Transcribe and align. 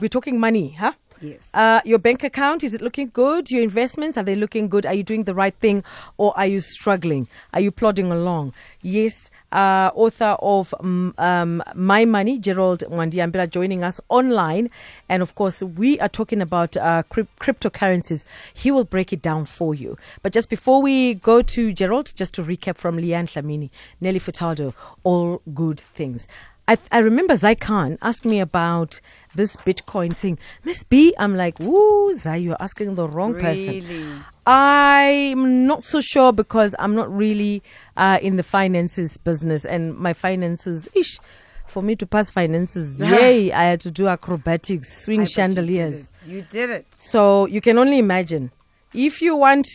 we're 0.00 0.08
talking 0.08 0.38
money, 0.38 0.70
huh? 0.70 0.92
Yes. 1.20 1.48
Uh, 1.54 1.80
your 1.84 1.98
bank 1.98 2.22
account, 2.22 2.62
is 2.62 2.74
it 2.74 2.82
looking 2.82 3.10
good? 3.12 3.50
Your 3.50 3.62
investments, 3.62 4.18
are 4.18 4.24
they 4.24 4.34
looking 4.34 4.68
good? 4.68 4.84
Are 4.84 4.92
you 4.94 5.02
doing 5.02 5.24
the 5.24 5.34
right 5.34 5.54
thing 5.54 5.82
or 6.18 6.36
are 6.36 6.46
you 6.46 6.60
struggling? 6.60 7.28
Are 7.54 7.60
you 7.60 7.70
plodding 7.70 8.12
along? 8.12 8.52
Yes, 8.82 9.30
uh, 9.52 9.90
author 9.94 10.36
of 10.40 10.74
um, 10.80 11.14
um, 11.16 11.62
My 11.74 12.04
Money, 12.04 12.38
Gerald 12.38 12.80
Mwandiambira, 12.90 13.48
joining 13.48 13.84
us 13.84 14.00
online. 14.08 14.68
And 15.08 15.22
of 15.22 15.34
course, 15.34 15.62
we 15.62 15.98
are 16.00 16.08
talking 16.08 16.42
about 16.42 16.76
uh, 16.76 17.04
crypt- 17.08 17.38
cryptocurrencies. 17.38 18.24
He 18.52 18.70
will 18.70 18.84
break 18.84 19.12
it 19.12 19.22
down 19.22 19.46
for 19.46 19.74
you. 19.74 19.96
But 20.22 20.32
just 20.32 20.50
before 20.50 20.82
we 20.82 21.14
go 21.14 21.40
to 21.40 21.72
Gerald, 21.72 22.12
just 22.16 22.34
to 22.34 22.42
recap 22.42 22.76
from 22.76 22.98
Leanne 22.98 23.32
Lamini, 23.32 23.70
Nelly 24.00 24.20
Furtado, 24.20 24.74
all 25.04 25.40
good 25.54 25.80
things. 25.80 26.28
I, 26.66 26.78
I 26.90 26.98
remember 26.98 27.36
Zai 27.36 27.54
Khan 27.56 27.98
asked 28.00 28.24
me 28.24 28.40
about 28.40 29.00
this 29.34 29.54
Bitcoin 29.56 30.16
thing. 30.16 30.38
Miss 30.64 30.82
B, 30.82 31.14
I'm 31.18 31.36
like, 31.36 31.58
woo, 31.60 32.14
Zai, 32.14 32.36
you're 32.36 32.56
asking 32.60 32.94
the 32.94 33.06
wrong 33.06 33.32
Really? 33.34 33.82
person. 33.82 34.24
I'm 34.46 35.66
not 35.66 35.84
so 35.84 36.00
sure 36.00 36.32
because 36.32 36.74
I'm 36.78 36.94
not 36.94 37.14
really 37.14 37.62
uh, 37.96 38.18
in 38.22 38.36
the 38.36 38.42
finances 38.42 39.16
business 39.18 39.64
and 39.64 39.96
my 39.96 40.12
finances, 40.12 40.88
ish, 40.94 41.18
for 41.66 41.82
me 41.82 41.96
to 41.96 42.06
pass 42.06 42.30
finances, 42.30 42.98
yay, 42.98 43.52
I 43.52 43.64
had 43.64 43.80
to 43.82 43.90
do 43.90 44.06
acrobatics, 44.08 45.02
swing 45.04 45.20
I 45.20 45.24
bet 45.24 45.30
you 45.30 45.34
chandeliers. 45.34 46.08
did. 46.24 46.30
You 46.30 46.42
did 46.50 46.70
it. 46.70 46.86
So 46.92 47.46
you 47.46 47.60
can 47.60 47.78
only 47.78 47.98
imagine. 47.98 48.50
If 48.92 49.20
you 49.20 49.34
want 49.36 49.66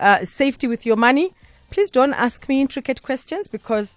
uh, 0.00 0.24
safety 0.24 0.66
with 0.66 0.86
your 0.86 0.96
money, 0.96 1.34
please 1.70 1.90
don't 1.90 2.14
ask 2.14 2.48
me 2.48 2.60
intricate 2.60 3.02
questions 3.02 3.48
because 3.48 3.92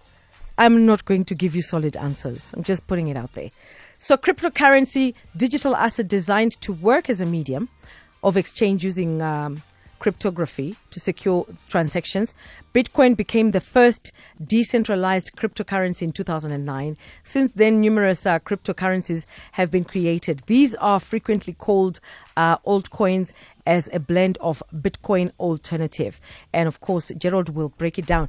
I'm 0.59 0.85
not 0.85 1.05
going 1.05 1.23
to 1.23 1.35
give 1.35 1.55
you 1.55 1.61
solid 1.61 1.95
answers. 1.95 2.51
I'm 2.53 2.63
just 2.63 2.85
putting 2.85 3.07
it 3.07 3.15
out 3.15 3.31
there. 3.31 3.49
So, 3.97 4.17
cryptocurrency, 4.17 5.13
digital 5.35 5.73
asset 5.73 6.09
designed 6.09 6.59
to 6.61 6.73
work 6.73 7.09
as 7.09 7.21
a 7.21 7.25
medium 7.25 7.69
of 8.21 8.35
exchange 8.35 8.83
using 8.83 9.21
um, 9.21 9.63
cryptography 9.99 10.75
to 10.91 10.99
secure 10.99 11.45
transactions. 11.69 12.33
Bitcoin 12.73 13.15
became 13.15 13.51
the 13.51 13.61
first 13.61 14.11
decentralized 14.45 15.31
cryptocurrency 15.37 16.01
in 16.01 16.11
2009. 16.11 16.97
Since 17.23 17.53
then, 17.53 17.79
numerous 17.79 18.25
uh, 18.25 18.39
cryptocurrencies 18.39 19.25
have 19.53 19.71
been 19.71 19.85
created. 19.85 20.43
These 20.47 20.75
are 20.75 20.99
frequently 20.99 21.53
called 21.53 22.01
uh, 22.35 22.57
altcoins 22.59 23.31
as 23.65 23.89
a 23.93 23.99
blend 23.99 24.37
of 24.41 24.61
Bitcoin 24.75 25.31
alternative. 25.39 26.19
And 26.51 26.67
of 26.67 26.81
course, 26.81 27.13
Gerald 27.17 27.55
will 27.55 27.69
break 27.69 27.97
it 27.97 28.05
down. 28.05 28.27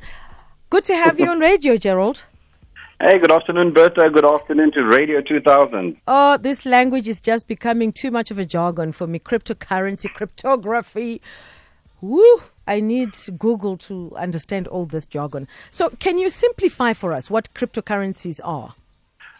Good 0.71 0.85
to 0.85 0.95
have 0.95 1.19
you 1.19 1.27
on 1.27 1.41
radio, 1.41 1.77
Gerald. 1.77 2.23
Hey, 3.01 3.19
good 3.19 3.33
afternoon, 3.33 3.73
Bertha. 3.73 4.09
Good 4.09 4.25
afternoon 4.25 4.71
to 4.75 4.85
Radio 4.85 5.21
2000. 5.21 5.97
Oh, 6.07 6.37
this 6.37 6.65
language 6.65 7.09
is 7.09 7.19
just 7.19 7.49
becoming 7.49 7.91
too 7.91 8.13
much 8.13 8.31
of 8.31 8.39
a 8.39 8.45
jargon 8.45 8.93
for 8.93 9.09
me. 9.09 9.19
Cryptocurrency, 9.19 10.09
cryptography. 10.15 11.21
Woo! 12.01 12.43
I 12.69 12.79
need 12.79 13.17
Google 13.37 13.79
to 13.79 14.15
understand 14.17 14.69
all 14.69 14.87
this 14.87 15.07
jargon. 15.07 15.48
So, 15.73 15.91
can 15.98 16.19
you 16.19 16.31
simplify 16.31 16.93
for 16.93 17.13
us 17.13 17.29
what 17.29 17.53
cryptocurrencies 17.53 18.39
are? 18.45 18.75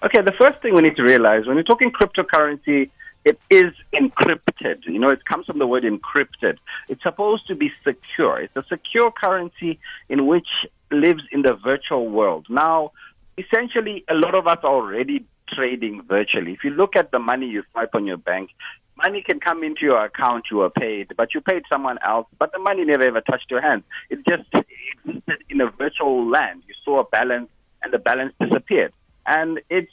Okay, 0.03 0.23
the 0.23 0.33
first 0.33 0.61
thing 0.63 0.75
we 0.75 0.83
need 0.83 0.97
to 0.97 1.05
realize 1.05 1.47
when 1.47 1.55
you're 1.55 1.63
talking 1.63 1.93
cryptocurrency, 1.93 2.91
it 3.25 3.39
is 3.51 3.73
encrypted. 3.95 4.85
You 4.85 4.99
know, 4.99 5.11
it 5.11 5.25
comes 5.27 5.47
from 5.47 5.61
the 5.61 5.67
word 5.69 5.85
encrypted. 5.85 6.57
It's 6.89 7.05
supposed 7.05 7.47
to 7.47 7.55
be 7.55 7.71
secure. 7.87 8.41
It's 8.41 8.57
a 8.57 8.65
secure 8.69 9.13
currency 9.13 9.79
in 10.09 10.27
which 10.27 10.49
lives 10.91 11.23
in 11.33 11.43
the 11.43 11.55
virtual 11.55 12.09
world. 12.09 12.47
Now, 12.49 12.93
essentially, 13.39 14.05
a 14.09 14.15
lot 14.15 14.35
of 14.35 14.47
us 14.47 14.59
are 14.63 14.73
already 14.73 15.25
trading 15.49 16.03
virtually. 16.03 16.53
If 16.53 16.65
you 16.65 16.71
look 16.71 16.97
at 16.97 17.11
the 17.11 17.19
money 17.19 17.49
you 17.49 17.63
swipe 17.73 17.95
on 17.95 18.07
your 18.07 18.17
bank, 18.17 18.51
money 18.97 19.23
can 19.23 19.41
come 19.41 19.63
into 19.65 19.83
your 19.83 20.05
account, 20.05 20.47
you 20.51 20.61
are 20.61 20.71
paid, 20.71 21.15
but 21.17 21.35
you 21.35 21.41
paid 21.41 21.63
someone 21.69 21.99
else, 22.05 22.27
but 22.39 22.53
the 22.53 22.59
money 22.59 22.85
never 22.85 23.05
ever 23.05 23.21
touched 23.21 23.51
your 23.51 23.61
hand. 23.61 23.83
It 24.11 24.27
just 24.27 24.49
existed 24.53 25.43
in 25.49 25.61
a 25.61 25.71
virtual 25.71 26.29
land. 26.29 26.63
You 26.69 26.75
saw 26.85 27.01
a 27.01 27.05
balance 27.05 27.51
and 27.83 27.93
the 27.93 27.99
balance 27.99 28.35
disappeared. 28.41 28.93
And 29.27 29.61
it's 29.71 29.93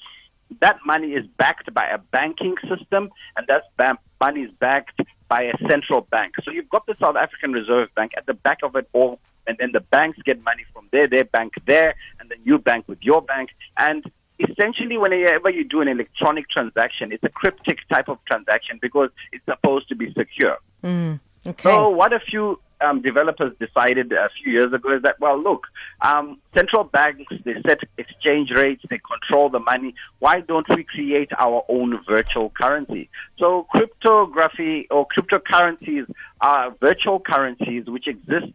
that 0.59 0.79
money 0.85 1.13
is 1.13 1.25
backed 1.25 1.73
by 1.73 1.87
a 1.87 1.97
banking 1.97 2.55
system, 2.67 3.09
and 3.35 3.47
that 3.47 3.63
ba- 3.75 3.97
money 4.19 4.43
is 4.43 4.51
backed 4.51 5.01
by 5.27 5.43
a 5.43 5.57
central 5.67 6.01
bank. 6.01 6.35
So 6.43 6.51
you've 6.51 6.69
got 6.69 6.85
the 6.85 6.95
South 6.95 7.15
African 7.15 7.51
Reserve 7.51 7.93
Bank 7.95 8.13
at 8.15 8.25
the 8.25 8.33
back 8.33 8.59
of 8.63 8.75
it 8.75 8.87
all, 8.93 9.19
and 9.47 9.57
then 9.57 9.71
the 9.71 9.79
banks 9.79 10.19
get 10.23 10.43
money 10.43 10.65
from 10.73 10.87
there, 10.91 11.07
their 11.07 11.25
bank 11.25 11.53
there, 11.65 11.95
and 12.19 12.29
then 12.29 12.39
you 12.43 12.57
bank 12.57 12.87
with 12.87 13.01
your 13.03 13.21
bank. 13.21 13.49
And 13.77 14.03
essentially, 14.39 14.97
whenever 14.97 15.49
you 15.49 15.63
do 15.63 15.81
an 15.81 15.87
electronic 15.87 16.49
transaction, 16.49 17.11
it's 17.11 17.23
a 17.23 17.29
cryptic 17.29 17.87
type 17.87 18.09
of 18.09 18.23
transaction 18.25 18.79
because 18.81 19.09
it's 19.31 19.45
supposed 19.45 19.89
to 19.89 19.95
be 19.95 20.13
secure. 20.13 20.57
Mm, 20.83 21.19
okay. 21.45 21.63
So 21.63 21.89
what 21.89 22.13
a 22.13 22.19
few 22.19 22.59
um, 22.81 23.01
developers 23.01 23.53
decided 23.59 24.11
a 24.11 24.29
few 24.29 24.51
years 24.51 24.71
ago 24.71 24.95
is 24.95 25.01
that, 25.01 25.19
well, 25.19 25.41
look, 25.41 25.67
um, 26.01 26.39
central 26.53 26.83
banks, 26.83 27.33
they 27.43 27.55
set 27.65 27.79
exchange 27.97 28.51
rates, 28.51 28.83
they 28.89 28.99
control 28.99 29.49
the 29.49 29.59
money. 29.59 29.95
Why 30.19 30.41
don't 30.41 30.67
we 30.69 30.83
create 30.83 31.31
our 31.37 31.63
own 31.69 31.99
virtual 32.05 32.49
currency? 32.51 33.09
So 33.37 33.63
cryptography 33.71 34.87
or 34.91 35.07
cryptocurrencies 35.07 36.11
are 36.41 36.71
virtual 36.79 37.19
currencies 37.19 37.85
which 37.85 38.07
exist 38.07 38.53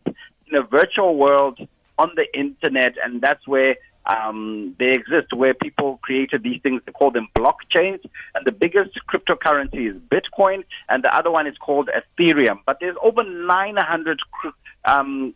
in 0.52 0.58
a 0.58 0.62
virtual 0.62 1.16
world 1.16 1.58
on 1.98 2.10
the 2.14 2.26
internet, 2.38 2.94
and 3.02 3.20
that's 3.20 3.46
where 3.46 3.76
um, 4.06 4.74
they 4.78 4.92
exist 4.92 5.32
where 5.32 5.54
people 5.54 5.98
created 6.02 6.42
these 6.42 6.60
things. 6.60 6.82
They 6.84 6.92
call 6.92 7.10
them 7.10 7.28
blockchains. 7.34 8.04
And 8.34 8.44
the 8.44 8.52
biggest 8.52 8.98
cryptocurrency 9.08 9.90
is 9.90 9.96
Bitcoin, 9.96 10.64
and 10.88 11.04
the 11.04 11.14
other 11.14 11.30
one 11.30 11.46
is 11.46 11.56
called 11.56 11.88
Ethereum. 11.88 12.58
But 12.66 12.80
there's 12.80 12.96
over 13.02 13.22
900 13.22 14.20
cr- 14.32 14.48
um, 14.84 15.34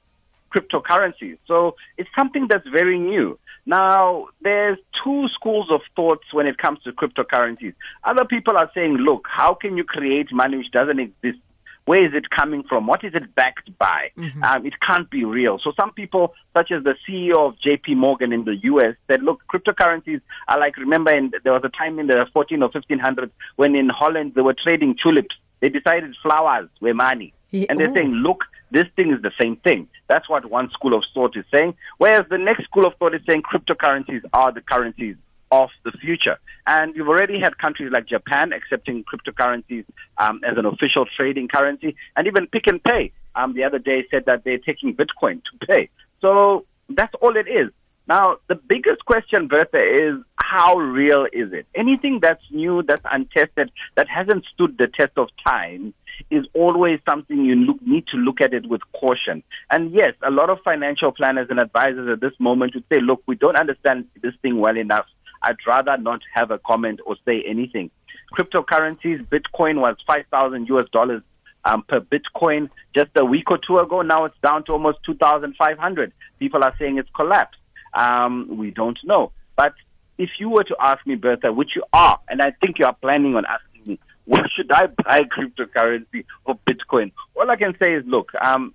cryptocurrencies. 0.52 1.38
So 1.46 1.76
it's 1.96 2.10
something 2.14 2.48
that's 2.48 2.66
very 2.66 2.98
new. 2.98 3.38
Now, 3.66 4.28
there's 4.42 4.78
two 5.02 5.28
schools 5.28 5.70
of 5.70 5.80
thoughts 5.96 6.32
when 6.32 6.46
it 6.46 6.58
comes 6.58 6.82
to 6.84 6.92
cryptocurrencies. 6.92 7.74
Other 8.04 8.24
people 8.24 8.56
are 8.56 8.70
saying, 8.74 8.96
look, 8.96 9.26
how 9.28 9.54
can 9.54 9.76
you 9.76 9.84
create 9.84 10.32
money 10.32 10.58
which 10.58 10.70
doesn't 10.70 11.00
exist? 11.00 11.38
Where 11.86 12.04
is 12.04 12.14
it 12.14 12.30
coming 12.30 12.64
from? 12.64 12.86
What 12.86 13.04
is 13.04 13.14
it 13.14 13.34
backed 13.34 13.76
by? 13.78 14.10
Um, 14.42 14.66
it 14.66 14.74
can't 14.80 15.08
be 15.08 15.24
real. 15.24 15.58
So 15.60 15.72
some 15.72 15.92
people, 15.92 16.34
such 16.52 16.70
as 16.72 16.82
the 16.82 16.96
CEO 17.08 17.48
of 17.48 17.56
JP 17.60 17.96
Morgan 17.96 18.32
in 18.32 18.44
the 18.44 18.56
US, 18.56 18.96
said, 19.06 19.22
look, 19.22 19.42
cryptocurrencies 19.48 20.20
are 20.48 20.58
like, 20.58 20.76
remember, 20.76 21.12
in, 21.12 21.32
there 21.44 21.52
was 21.52 21.62
a 21.64 21.68
time 21.68 21.98
in 21.98 22.08
the 22.08 22.26
14 22.32 22.62
or 22.62 22.70
1500s 22.70 23.30
when 23.54 23.74
in 23.76 23.88
Holland 23.88 24.34
they 24.34 24.42
were 24.42 24.54
trading 24.54 24.96
tulips. 25.00 25.36
They 25.60 25.68
decided 25.68 26.14
flowers 26.22 26.68
were 26.80 26.92
money. 26.92 27.32
Yeah, 27.52 27.66
And 27.68 27.78
they're 27.78 27.90
oh. 27.90 27.94
saying, 27.94 28.10
look, 28.10 28.44
this 28.72 28.88
thing 28.96 29.12
is 29.12 29.22
the 29.22 29.32
same 29.38 29.56
thing. 29.56 29.88
That's 30.08 30.28
what 30.28 30.44
one 30.46 30.70
school 30.70 30.94
of 30.94 31.04
thought 31.14 31.36
is 31.36 31.44
saying. 31.52 31.74
Whereas 31.98 32.26
the 32.28 32.38
next 32.38 32.64
school 32.64 32.84
of 32.84 32.94
thought 32.96 33.14
is 33.14 33.22
saying 33.26 33.42
cryptocurrencies 33.42 34.24
are 34.32 34.50
the 34.52 34.60
currencies 34.60 35.16
of 35.50 35.70
the 35.84 35.92
future. 35.92 36.38
And 36.66 36.96
you've 36.96 37.08
already 37.08 37.38
had 37.38 37.58
countries 37.58 37.92
like 37.92 38.06
Japan 38.06 38.52
accepting 38.52 39.04
cryptocurrencies 39.04 39.84
um, 40.18 40.40
as 40.44 40.58
an 40.58 40.66
official 40.66 41.06
trading 41.06 41.48
currency. 41.48 41.96
And 42.16 42.26
even 42.26 42.46
Pick 42.46 42.66
n 42.68 42.80
Pay 42.80 43.12
um, 43.34 43.52
the 43.54 43.64
other 43.64 43.78
day 43.78 44.06
said 44.10 44.24
that 44.26 44.44
they're 44.44 44.58
taking 44.58 44.94
Bitcoin 44.94 45.42
to 45.44 45.66
pay. 45.66 45.88
So 46.20 46.64
that's 46.88 47.14
all 47.20 47.36
it 47.36 47.48
is. 47.48 47.70
Now, 48.08 48.38
the 48.46 48.54
biggest 48.54 49.04
question, 49.04 49.48
Bertha, 49.48 49.82
is 49.82 50.22
how 50.36 50.76
real 50.76 51.26
is 51.32 51.52
it? 51.52 51.66
Anything 51.74 52.20
that's 52.20 52.42
new, 52.50 52.82
that's 52.82 53.04
untested, 53.10 53.72
that 53.96 54.08
hasn't 54.08 54.44
stood 54.46 54.78
the 54.78 54.86
test 54.86 55.12
of 55.16 55.28
time 55.44 55.92
is 56.30 56.46
always 56.54 57.00
something 57.04 57.44
you 57.44 57.56
look, 57.56 57.82
need 57.82 58.06
to 58.08 58.16
look 58.16 58.40
at 58.40 58.54
it 58.54 58.66
with 58.66 58.80
caution. 58.92 59.42
And 59.70 59.90
yes, 59.92 60.14
a 60.22 60.30
lot 60.30 60.50
of 60.50 60.60
financial 60.60 61.12
planners 61.12 61.48
and 61.50 61.58
advisors 61.58 62.08
at 62.08 62.20
this 62.20 62.32
moment 62.38 62.74
would 62.74 62.84
say, 62.88 63.00
look, 63.00 63.22
we 63.26 63.34
don't 63.34 63.56
understand 63.56 64.06
this 64.22 64.34
thing 64.36 64.58
well 64.60 64.76
enough. 64.76 65.06
I'd 65.46 65.64
rather 65.66 65.96
not 65.96 66.22
have 66.34 66.50
a 66.50 66.58
comment 66.58 67.00
or 67.06 67.16
say 67.24 67.42
anything. 67.42 67.90
Cryptocurrencies, 68.34 69.24
Bitcoin 69.26 69.80
was 69.80 69.96
5,000 70.06 70.68
US 70.68 70.88
dollars 70.90 71.22
um, 71.64 71.82
per 71.82 72.00
Bitcoin 72.00 72.68
just 72.94 73.10
a 73.16 73.24
week 73.24 73.50
or 73.50 73.58
two 73.58 73.78
ago. 73.78 74.02
Now 74.02 74.24
it's 74.24 74.38
down 74.40 74.64
to 74.64 74.72
almost 74.72 74.98
2,500. 75.04 76.12
People 76.40 76.64
are 76.64 76.74
saying 76.78 76.98
it's 76.98 77.10
collapsed. 77.10 77.60
Um, 77.94 78.56
we 78.56 78.72
don't 78.72 78.98
know. 79.04 79.30
But 79.54 79.74
if 80.18 80.30
you 80.38 80.48
were 80.48 80.64
to 80.64 80.76
ask 80.80 81.06
me, 81.06 81.14
Bertha, 81.14 81.52
which 81.52 81.76
you 81.76 81.84
are, 81.92 82.18
and 82.28 82.42
I 82.42 82.50
think 82.50 82.78
you 82.80 82.86
are 82.86 82.94
planning 82.94 83.36
on 83.36 83.44
asking 83.46 83.82
me, 83.86 83.98
well, 84.26 84.44
should 84.54 84.72
I 84.72 84.86
buy 84.86 85.24
cryptocurrency 85.24 86.24
or 86.44 86.58
Bitcoin? 86.66 87.12
All 87.36 87.48
I 87.48 87.56
can 87.56 87.76
say 87.78 87.94
is, 87.94 88.04
look, 88.06 88.32
um, 88.40 88.74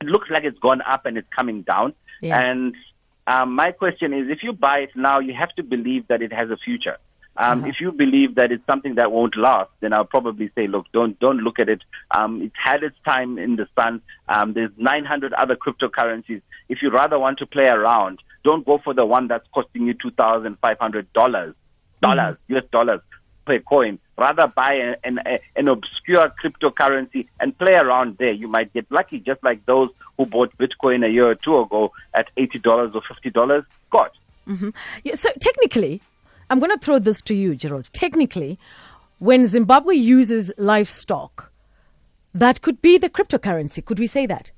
it 0.00 0.08
looks 0.08 0.28
like 0.28 0.42
it's 0.42 0.58
gone 0.58 0.82
up 0.82 1.06
and 1.06 1.16
it's 1.16 1.28
coming 1.28 1.62
down. 1.62 1.94
Yeah. 2.20 2.40
And 2.40 2.74
um, 3.30 3.54
my 3.54 3.70
question 3.72 4.12
is, 4.12 4.28
if 4.28 4.42
you 4.42 4.52
buy 4.52 4.78
it 4.80 4.96
now, 4.96 5.18
you 5.20 5.34
have 5.34 5.52
to 5.58 5.62
believe 5.62 6.08
that 6.08 6.20
it 6.20 6.32
has 6.32 6.50
a 6.50 6.56
future. 6.56 6.98
Um, 7.36 7.64
If 7.64 7.80
you 7.80 7.92
believe 7.92 8.34
that 8.34 8.50
it's 8.52 8.66
something 8.66 8.96
that 8.96 9.12
won't 9.12 9.36
last, 9.36 9.70
then 9.80 9.92
I'll 9.92 10.04
probably 10.16 10.48
say, 10.56 10.66
look, 10.66 10.86
don't 10.92 11.18
don't 11.20 11.38
look 11.46 11.58
at 11.58 11.68
it. 11.68 11.82
Um, 12.10 12.42
it's 12.42 12.56
had 12.56 12.82
its 12.82 12.98
time 13.04 13.38
in 13.38 13.56
the 13.56 13.66
sun. 13.76 14.02
Um, 14.28 14.52
there's 14.52 14.72
900 14.76 15.32
other 15.32 15.56
cryptocurrencies. 15.56 16.42
If 16.68 16.82
you 16.82 16.90
rather 16.90 17.18
want 17.18 17.38
to 17.38 17.46
play 17.46 17.68
around, 17.68 18.18
don't 18.42 18.66
go 18.66 18.78
for 18.78 18.94
the 18.94 19.06
one 19.06 19.28
that's 19.28 19.46
costing 19.54 19.86
you 19.86 19.94
2,500 19.94 21.12
dollars, 21.12 21.54
dollars, 22.02 22.36
US 22.48 22.64
dollars 22.72 23.00
per 23.46 23.58
coin. 23.60 23.98
Rather 24.18 24.46
buy 24.48 24.74
an, 24.74 24.96
an, 25.04 25.38
an 25.56 25.68
obscure 25.68 26.26
cryptocurrency 26.42 27.28
and 27.40 27.56
play 27.56 27.74
around 27.74 28.18
there. 28.18 28.32
You 28.32 28.48
might 28.48 28.72
get 28.72 28.90
lucky, 28.90 29.18
just 29.20 29.42
like 29.42 29.64
those 29.66 29.90
who 30.20 30.26
bought 30.26 30.56
Bitcoin 30.58 31.02
a 31.02 31.08
year 31.08 31.26
or 31.26 31.34
two 31.34 31.58
ago 31.58 31.92
at 32.12 32.28
$80 32.36 32.94
or 32.94 33.00
$50 33.00 33.64
got. 33.88 34.12
Mm-hmm. 34.46 34.68
Yeah, 35.02 35.14
so 35.14 35.30
technically, 35.40 36.02
I'm 36.50 36.58
going 36.58 36.70
to 36.70 36.84
throw 36.84 36.98
this 36.98 37.22
to 37.22 37.34
you, 37.34 37.56
Gerald. 37.56 37.88
Technically, 37.94 38.58
when 39.18 39.46
Zimbabwe 39.46 39.94
uses 39.94 40.52
livestock, 40.58 41.50
that 42.34 42.60
could 42.60 42.82
be 42.82 42.98
the 42.98 43.08
cryptocurrency. 43.08 43.82
Could 43.82 43.98
we 43.98 44.06
say 44.06 44.26
that? 44.26 44.52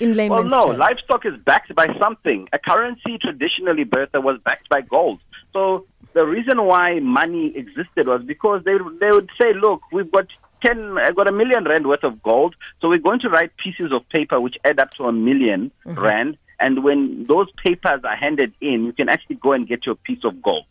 In 0.00 0.14
layman's 0.14 0.50
well, 0.50 0.66
no, 0.66 0.66
terms? 0.72 0.78
livestock 0.80 1.24
is 1.24 1.36
backed 1.44 1.72
by 1.76 1.86
something. 1.98 2.48
A 2.52 2.58
currency 2.58 3.16
traditionally, 3.18 3.84
Bertha, 3.84 4.20
was 4.20 4.40
backed 4.40 4.68
by 4.68 4.80
gold. 4.80 5.20
So 5.52 5.86
the 6.14 6.26
reason 6.26 6.64
why 6.64 6.98
money 6.98 7.56
existed 7.56 8.08
was 8.08 8.22
because 8.22 8.64
they 8.64 8.76
they 8.98 9.12
would 9.12 9.30
say, 9.40 9.52
look, 9.52 9.82
we've 9.92 10.10
got 10.10 10.26
ten, 10.62 10.98
I 10.98 11.12
got 11.12 11.28
a 11.28 11.32
million 11.32 11.64
rand 11.64 11.86
worth 11.86 12.04
of 12.04 12.22
gold, 12.22 12.54
so 12.80 12.88
we're 12.88 12.98
going 12.98 13.20
to 13.20 13.28
write 13.28 13.56
pieces 13.56 13.92
of 13.92 14.08
paper 14.08 14.40
which 14.40 14.56
add 14.64 14.78
up 14.78 14.92
to 14.94 15.04
a 15.04 15.12
1000000 15.12 15.70
Mm-hmm. 15.86 15.98
rand, 15.98 16.38
and 16.58 16.84
when 16.84 17.26
those 17.26 17.48
papers 17.64 18.00
are 18.04 18.16
handed 18.16 18.52
in, 18.60 18.84
you 18.84 18.92
can 18.92 19.08
actually 19.08 19.36
go 19.36 19.52
and 19.52 19.66
get 19.66 19.86
your 19.86 19.94
piece 19.94 20.24
of 20.24 20.40
gold. 20.42 20.66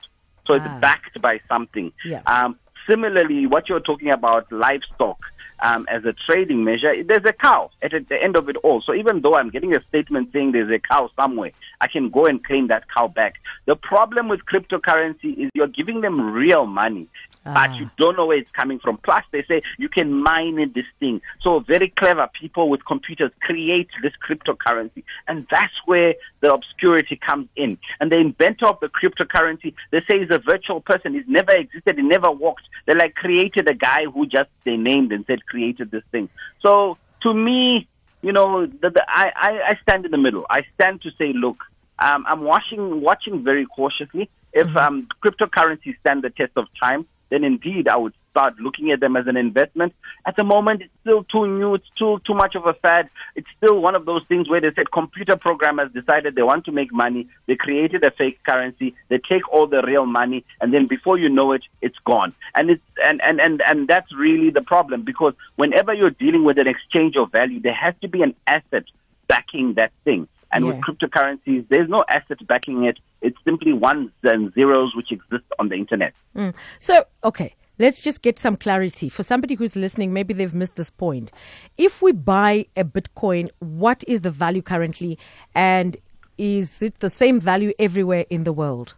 So 0.46 0.54
it's 0.54 0.66
Ah. 0.68 0.80
backed 0.80 1.22
by 1.22 1.40
something. 1.48 1.92
Yeah. 2.06 2.22
Um, 2.26 2.58
similarly, 2.88 3.46
what 3.48 3.70
you're 3.70 3.80
talking 3.80 4.10
about, 4.12 4.52
livestock. 4.52 5.18
Um, 5.62 5.86
as 5.92 6.06
a 6.06 6.14
trading 6.14 6.64
measure, 6.64 7.04
there's 7.04 7.26
a 7.26 7.34
cow 7.34 7.70
at 7.82 7.92
the 8.08 8.24
end 8.24 8.38
of 8.38 8.48
it 8.48 8.56
all. 8.64 8.80
So 8.82 8.94
even 8.94 9.20
though 9.20 9.36
I'm 9.36 9.50
getting 9.50 9.76
a 9.76 9.84
statement 9.90 10.30
saying 10.32 10.54
there's 10.54 10.72
a 10.72 10.80
cow 10.80 11.10
somewhere, 11.20 11.52
I 11.82 11.88
can 11.90 12.10
go 12.10 12.26
and 12.28 12.42
claim 12.42 12.68
that 12.68 12.86
cow 12.90 13.10
back. 13.10 13.34
The 13.66 13.76
problem 13.76 14.30
with 14.30 14.40
cryptocurrency 14.46 15.38
is 15.38 15.50
you're 15.54 15.68
giving 15.68 16.00
them 16.00 16.32
real 16.32 16.66
money, 16.66 17.08
but 17.54 17.74
you 17.76 17.90
don't 17.98 18.18
know 18.18 18.26
where 18.26 18.38
it's 18.38 18.52
coming 18.52 18.80
from. 18.80 18.98
Plus, 18.98 19.24
they 19.32 19.44
say 19.44 19.62
you 19.78 19.90
can 19.90 20.14
mine 20.14 20.72
this 20.74 20.86
thing. 21.00 21.22
So 21.42 21.60
very 21.60 21.90
clever 21.90 22.30
people 22.40 22.70
with 22.70 22.86
computers 22.86 23.32
create 23.42 23.90
this 24.02 24.14
cryptocurrency, 24.26 25.04
and 25.28 25.48
that's 25.50 25.74
where 25.86 26.16
the 26.42 26.54
obscurity 26.54 27.16
comes 27.16 27.48
in. 27.56 27.78
And 28.00 28.12
the 28.12 28.18
inventor 28.18 28.68
of 28.68 28.80
the 28.80 28.90
cryptocurrency, 28.90 29.74
they 29.92 30.02
say 30.02 30.20
he's 30.20 30.32
a 30.32 30.40
virtual 30.40 30.82
person. 30.82 31.14
He's 31.14 31.28
never 31.28 31.52
existed. 31.52 31.98
He 31.98 32.04
never 32.04 32.32
walked. 32.32 32.64
They 32.86 32.96
like 32.96 33.16
created 33.16 33.68
a 33.68 33.74
guy 33.74 34.06
who 34.06 34.26
just 34.26 34.50
they 34.64 34.78
named 34.78 35.12
and 35.12 35.26
said 35.26 35.46
created 35.46 35.92
this 35.92 36.04
thing. 36.12 36.30
So 36.62 36.98
to 37.22 37.34
me, 37.34 37.88
you 38.22 38.32
know, 38.32 38.66
the, 38.66 38.90
the, 38.90 39.06
I, 39.08 39.32
I, 39.36 39.62
I 39.70 39.80
stand 39.82 40.06
in 40.06 40.12
the 40.12 40.18
middle. 40.18 40.46
I 40.50 40.64
stand 40.76 41.02
to 41.04 41.12
say, 41.12 41.32
look, 41.34 41.64
um, 42.00 42.26
I'm 42.28 42.42
watching 42.42 43.02
watching 43.02 43.44
very 43.44 43.66
cautiously. 43.66 44.30
If 44.54 44.76
um, 44.76 45.08
cryptocurrencies 45.24 46.00
stand 46.00 46.24
the 46.24 46.30
test 46.30 46.54
of 46.56 46.68
time, 46.80 47.06
then 47.30 47.44
indeed 47.44 47.88
I 47.88 47.96
would 47.96 48.14
start 48.30 48.60
looking 48.60 48.92
at 48.92 49.00
them 49.00 49.16
as 49.16 49.28
an 49.28 49.38
investment. 49.38 49.94
At 50.26 50.36
the 50.36 50.44
moment, 50.44 50.82
it's 50.82 50.94
still 51.02 51.24
too 51.24 51.48
new. 51.48 51.76
It's 51.76 51.90
too 51.98 52.20
too 52.26 52.34
much 52.34 52.56
of 52.56 52.66
a 52.66 52.74
fad. 52.74 53.10
It's 53.36 53.50
still 53.58 53.82
one 53.82 53.96
of 53.96 54.06
those 54.06 54.24
things 54.26 54.50
where 54.50 54.62
they 54.62 54.72
said 54.72 54.92
computer 54.92 55.36
programmers 55.36 55.92
decided 55.92 56.36
they 56.36 56.44
want 56.44 56.66
to 56.66 56.72
make 56.72 56.92
money. 56.94 57.28
They 57.48 57.56
created 57.56 58.04
a 58.04 58.12
fake 58.12 58.40
currency. 58.44 58.94
They 59.10 59.18
take 59.18 59.52
all 59.52 59.68
the 59.68 59.82
real 59.82 60.06
money, 60.06 60.44
and 60.62 60.74
then 60.74 60.88
before 60.88 61.18
you 61.18 61.30
know 61.30 61.52
it, 61.54 61.64
it's 61.82 62.00
gone. 62.00 62.34
And 62.56 62.70
it's 62.70 62.84
and 63.04 63.22
and 63.22 63.42
and 63.42 63.62
and 63.62 63.88
that's 63.88 64.14
really 64.14 64.50
the 64.50 64.62
problem 64.62 65.04
because 65.04 65.34
whenever 65.56 65.94
you're 65.94 66.10
dealing 66.12 66.44
with 66.44 66.58
an 66.60 66.68
exchange 66.68 67.16
of 67.16 67.32
value, 67.32 67.60
there 67.60 67.74
has 67.74 67.96
to 68.02 68.08
be 68.08 68.22
an 68.22 68.36
asset 68.48 68.86
backing 69.28 69.74
that 69.74 69.92
thing. 70.04 70.28
And 70.52 70.66
with 70.66 70.78
cryptocurrencies, 70.78 71.68
there's 71.70 71.90
no 71.90 72.04
asset 72.10 72.46
backing 72.48 72.86
it. 72.86 72.98
It's 73.22 73.38
simply 73.44 73.74
ones 73.74 74.12
and 74.24 74.54
zeros 74.54 74.96
which 74.96 75.12
exist 75.12 75.46
on 75.60 75.70
the 75.70 75.76
internet. 75.76 76.14
Mm. 76.36 76.54
So, 76.80 77.06
okay, 77.24 77.54
let's 77.78 78.02
just 78.02 78.22
get 78.22 78.40
some 78.40 78.56
clarity. 78.58 79.10
For 79.10 79.24
somebody 79.24 79.56
who's 79.56 79.76
listening, 79.76 80.12
maybe 80.12 80.34
they've 80.34 80.54
missed 80.54 80.76
this 80.76 80.90
point. 80.90 81.32
If 81.78 82.02
we 82.02 82.14
buy 82.14 82.66
a 82.76 82.84
Bitcoin, 82.84 83.50
what 83.60 84.04
is 84.08 84.22
the 84.22 84.32
value 84.32 84.64
currently? 84.64 85.20
And 85.54 85.98
is 86.38 86.82
it 86.82 87.00
the 87.00 87.10
same 87.10 87.40
value 87.40 87.74
everywhere 87.78 88.26
in 88.30 88.44
the 88.44 88.54
world? 88.54 88.96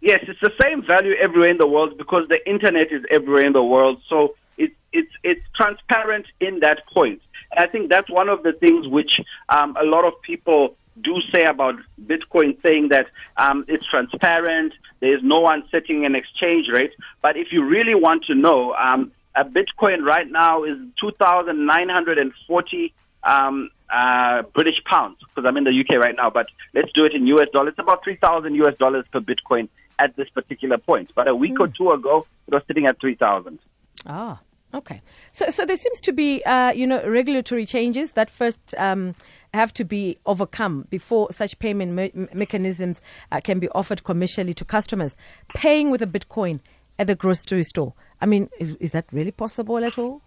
Yes, 0.00 0.24
it's 0.26 0.40
the 0.40 0.52
same 0.58 0.82
value 0.82 1.14
everywhere 1.20 1.50
in 1.50 1.58
the 1.58 1.66
world 1.66 1.98
because 1.98 2.28
the 2.28 2.48
internet 2.48 2.90
is 2.90 3.04
everywhere 3.10 3.44
in 3.44 3.52
the 3.52 3.62
world. 3.62 4.00
So 4.08 4.34
it's 4.60 4.76
it's 4.92 5.12
it's 5.22 5.44
transparent 5.54 6.26
in 6.40 6.60
that 6.60 6.86
point. 6.86 7.20
And 7.50 7.64
I 7.64 7.66
think 7.70 7.88
that's 7.88 8.10
one 8.10 8.28
of 8.28 8.42
the 8.42 8.52
things 8.52 8.86
which 8.86 9.20
um, 9.48 9.76
a 9.80 9.84
lot 9.84 10.04
of 10.04 10.20
people 10.22 10.76
do 11.00 11.20
say 11.32 11.44
about 11.44 11.76
Bitcoin, 12.04 12.60
saying 12.62 12.88
that 12.88 13.08
um, 13.36 13.64
it's 13.68 13.86
transparent. 13.86 14.74
There's 15.00 15.22
no 15.22 15.40
one 15.40 15.64
setting 15.70 16.04
an 16.04 16.14
exchange 16.14 16.68
rate. 16.68 16.92
But 17.22 17.36
if 17.36 17.52
you 17.52 17.64
really 17.64 17.94
want 17.94 18.24
to 18.26 18.34
know, 18.34 18.74
um, 18.74 19.12
a 19.34 19.44
Bitcoin 19.44 20.04
right 20.04 20.30
now 20.30 20.64
is 20.64 20.76
two 21.00 21.12
thousand 21.12 21.66
nine 21.66 21.88
hundred 21.88 22.18
and 22.18 22.32
forty 22.46 22.92
um, 23.22 23.70
uh, 23.88 24.42
British 24.54 24.82
pounds 24.84 25.18
because 25.20 25.44
I'm 25.46 25.56
in 25.56 25.64
the 25.64 25.80
UK 25.80 25.96
right 25.98 26.16
now. 26.16 26.30
But 26.30 26.48
let's 26.74 26.92
do 26.92 27.04
it 27.04 27.14
in 27.14 27.26
US 27.28 27.48
dollars. 27.50 27.72
It's 27.72 27.78
about 27.78 28.04
three 28.04 28.16
thousand 28.16 28.54
US 28.56 28.76
dollars 28.76 29.06
per 29.10 29.20
Bitcoin 29.20 29.68
at 29.98 30.16
this 30.16 30.28
particular 30.28 30.78
point. 30.78 31.10
But 31.14 31.28
a 31.28 31.34
week 31.34 31.58
or 31.60 31.68
two 31.68 31.92
ago, 31.92 32.26
it 32.46 32.54
was 32.54 32.62
sitting 32.66 32.86
at 32.86 33.00
three 33.00 33.14
thousand. 33.14 33.58
Ah, 34.06 34.38
okay. 34.74 35.00
So, 35.32 35.50
so 35.50 35.64
there 35.64 35.76
seems 35.76 36.00
to 36.02 36.12
be, 36.12 36.42
uh, 36.44 36.72
you 36.72 36.86
know, 36.86 37.06
regulatory 37.08 37.66
changes 37.66 38.12
that 38.12 38.30
first 38.30 38.74
um, 38.78 39.14
have 39.54 39.72
to 39.74 39.84
be 39.84 40.18
overcome 40.26 40.86
before 40.90 41.32
such 41.32 41.58
payment 41.58 41.92
me- 41.92 42.12
me- 42.14 42.28
mechanisms 42.32 43.00
uh, 43.32 43.40
can 43.40 43.58
be 43.58 43.68
offered 43.70 44.04
commercially 44.04 44.54
to 44.54 44.64
customers. 44.64 45.16
Paying 45.54 45.90
with 45.90 46.02
a 46.02 46.06
Bitcoin 46.06 46.60
at 46.98 47.06
the 47.06 47.14
grocery 47.14 47.62
store. 47.62 47.94
I 48.20 48.26
mean, 48.26 48.50
is, 48.58 48.74
is 48.76 48.92
that 48.92 49.06
really 49.12 49.30
possible 49.30 49.82
at 49.84 49.98
all? 49.98 50.20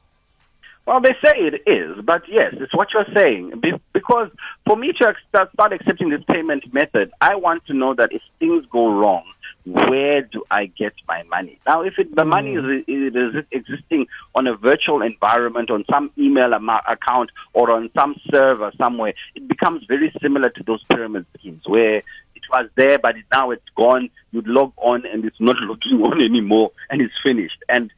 Well, 0.86 1.00
they 1.00 1.16
say 1.22 1.34
it 1.38 1.62
is, 1.66 2.04
but 2.04 2.24
yes, 2.28 2.54
it's 2.57 2.74
what 2.74 2.90
you're 2.94 3.06
saying. 3.13 3.60
Be- 3.62 3.80
because 3.94 4.30
for 4.66 4.75
me 4.75 4.92
to 4.92 5.16
start 5.30 5.72
accepting 5.72 6.10
this 6.10 6.24
payment 6.28 6.74
method, 6.74 7.12
I 7.22 7.36
want 7.36 7.66
to 7.68 7.74
know 7.74 7.94
that 7.94 8.12
if 8.12 8.22
things 8.40 8.66
go 8.69 8.92
wrong, 8.92 9.24
where 9.65 10.21
do 10.21 10.44
I 10.51 10.65
get 10.65 10.94
my 11.07 11.24
money? 11.24 11.60
Now, 11.65 11.83
if 11.83 11.98
it, 11.98 12.13
the 12.15 12.25
money 12.25 12.56
is, 12.56 12.63
mm. 12.63 12.83
is, 12.88 13.36
is 13.36 13.45
existing 13.51 14.07
on 14.36 14.48
a 14.48 14.56
virtual 14.56 15.01
environment, 15.01 15.69
on 15.71 15.86
some 15.89 16.12
email 16.18 16.54
am- 16.54 16.69
account, 16.69 17.31
or 17.54 17.71
on 17.71 17.89
some 17.94 18.15
server 18.30 18.71
somewhere, 18.77 19.13
it 19.36 19.48
becomes 19.48 19.86
very 19.86 20.12
similar 20.21 20.50
to 20.50 20.63
those 20.63 20.83
pyramid 20.83 21.25
schemes 21.38 21.65
where 21.65 21.98
it 21.98 22.44
was 22.51 22.69
there, 22.75 22.98
but 23.00 23.18
it, 23.18 23.25
now 23.31 23.51
it's 23.51 23.68
gone. 23.75 24.10
You 24.31 24.42
log 24.42 24.74
on, 24.77 25.06
and 25.06 25.24
it's 25.24 25.39
not 25.39 25.56
logging 25.62 26.01
on 26.01 26.21
anymore, 26.21 26.71
and 26.89 27.01
it's 27.01 27.16
finished. 27.24 27.63
And 27.69 27.92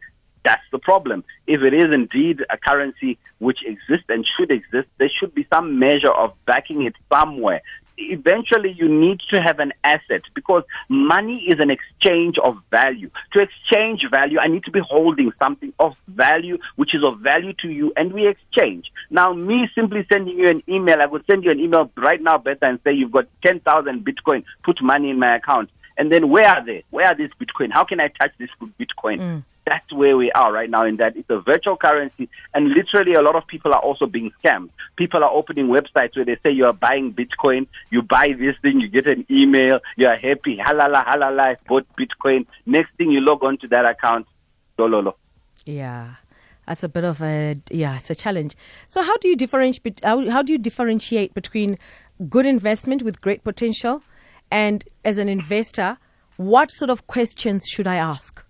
that's 0.44 0.64
the 0.72 0.80
problem. 0.80 1.24
If 1.48 1.64
it 1.64 1.74
is 1.74 1.92
indeed 1.92 2.46
a 2.50 2.58
currency 2.58 3.18
which 3.40 3.66
exists 3.66 4.06
and 4.10 4.26
should 4.38 4.52
exist, 4.52 4.88
there 4.98 5.10
should 5.10 5.34
be 5.34 5.46
some 5.50 5.80
measure 5.80 6.12
of 6.12 6.34
backing 6.46 6.84
it 6.84 6.96
somewhere. 7.10 7.62
Eventually, 7.98 8.72
you 8.72 8.88
need 8.88 9.22
to 9.30 9.42
have 9.42 9.60
an 9.60 9.74
asset 9.84 10.22
because 10.34 10.64
money 10.90 11.44
is 11.48 11.60
an 11.60 11.70
exchange 11.70 12.38
of 12.38 12.62
value. 12.70 13.10
To 13.34 13.40
exchange 13.40 14.06
value, 14.10 14.40
I 14.40 14.48
need 14.48 14.66
to 14.66 14.72
be 14.72 14.82
holding 14.82 15.32
something 15.40 15.74
of 15.80 15.96
value, 16.08 16.58
which 16.76 16.94
is 16.94 17.04
of 17.04 17.20
value 17.20 17.54
to 17.62 17.70
you, 17.70 17.94
and 17.96 18.12
we 18.12 18.28
exchange. 18.28 18.92
Now, 19.10 19.34
me 19.34 19.70
simply 19.74 20.06
sending 20.12 20.38
you 20.38 20.50
an 20.50 20.64
email, 20.68 21.02
I 21.02 21.06
would 21.06 21.26
send 21.26 21.44
you 21.44 21.52
an 21.52 21.60
email 21.60 21.90
right 21.96 22.22
now, 22.22 22.38
Beth, 22.38 22.62
and 22.62 22.80
say 22.84 22.92
you've 22.94 23.12
got 23.12 23.28
10,000 23.44 24.06
Bitcoin, 24.06 24.44
put 24.64 24.82
money 24.82 25.10
in 25.10 25.20
my 25.20 25.36
account. 25.36 25.70
And 25.98 26.12
then 26.12 26.30
where 26.30 26.48
are 26.48 26.66
they? 26.66 26.84
Where 26.90 27.08
are 27.08 27.16
these 27.16 27.32
Bitcoin? 27.40 27.72
How 27.72 27.86
can 27.86 28.00
I 28.00 28.10
touch 28.10 28.32
this 28.38 28.50
Bitcoin? 28.80 29.20
Mm. 29.20 29.44
That's 29.66 29.92
where 29.92 30.16
we 30.16 30.32
are 30.32 30.54
right 30.54 30.70
now 30.70 30.86
in 30.86 30.98
that 30.98 31.18
it's 31.18 31.30
a 31.30 31.40
virtual 31.40 31.76
currency 31.76 32.30
and 32.54 32.70
literally 32.70 33.14
a 33.14 33.22
lot 33.22 33.36
of 33.36 33.48
people 33.48 33.74
are 33.74 33.80
also 33.80 34.06
being 34.06 34.32
scammed. 34.44 34.70
People 34.96 35.24
are 35.24 35.32
opening 35.32 35.68
websites 35.68 36.16
where 36.16 36.26
they 36.26 36.38
say 36.38 36.52
you 36.52 36.66
are 36.66 36.74
buying 36.74 37.14
Bitcoin, 37.14 37.68
you 37.90 38.02
buy 38.02 38.34
this 38.38 38.56
thing, 38.60 38.80
you 38.80 38.88
get 38.88 39.08
an 39.08 39.26
email, 39.30 39.80
you 39.98 40.08
are 40.08 40.16
happy, 40.16 40.58
halala, 40.58 41.04
halala, 41.04 41.40
I 41.40 41.58
bought 41.68 41.88
Bitcoin. 41.98 42.46
Next 42.66 42.94
thing 42.94 43.10
you 43.10 43.22
log 43.22 43.44
on 43.44 43.58
to 43.60 43.68
that 43.70 43.86
account, 43.86 44.28
dololo. 44.78 45.16
Yeah, 45.66 46.16
that's 46.68 46.84
a 46.84 46.90
bit 46.90 47.04
of 47.04 47.22
a 47.22 47.58
yeah, 47.72 47.98
it's 47.98 48.10
a 48.12 48.16
challenge. 48.16 48.56
So 48.90 49.02
how 49.02 49.18
do 49.18 49.28
you 49.28 49.36
differentiate? 49.36 50.00
How, 50.04 50.30
how 50.30 50.44
do 50.44 50.52
you 50.52 50.60
differentiate 50.60 51.34
between 51.34 51.80
good 52.30 52.46
investment 52.46 53.02
with 53.02 53.20
great 53.20 53.44
potential, 53.44 54.04
and 54.52 54.84
as 55.04 55.18
an 55.18 55.28
investor, 55.28 55.98
what 56.38 56.72
sort 56.72 56.92
of 56.92 57.08
questions 57.08 57.66
should 57.68 57.88
I 57.88 57.96
ask? 57.96 58.45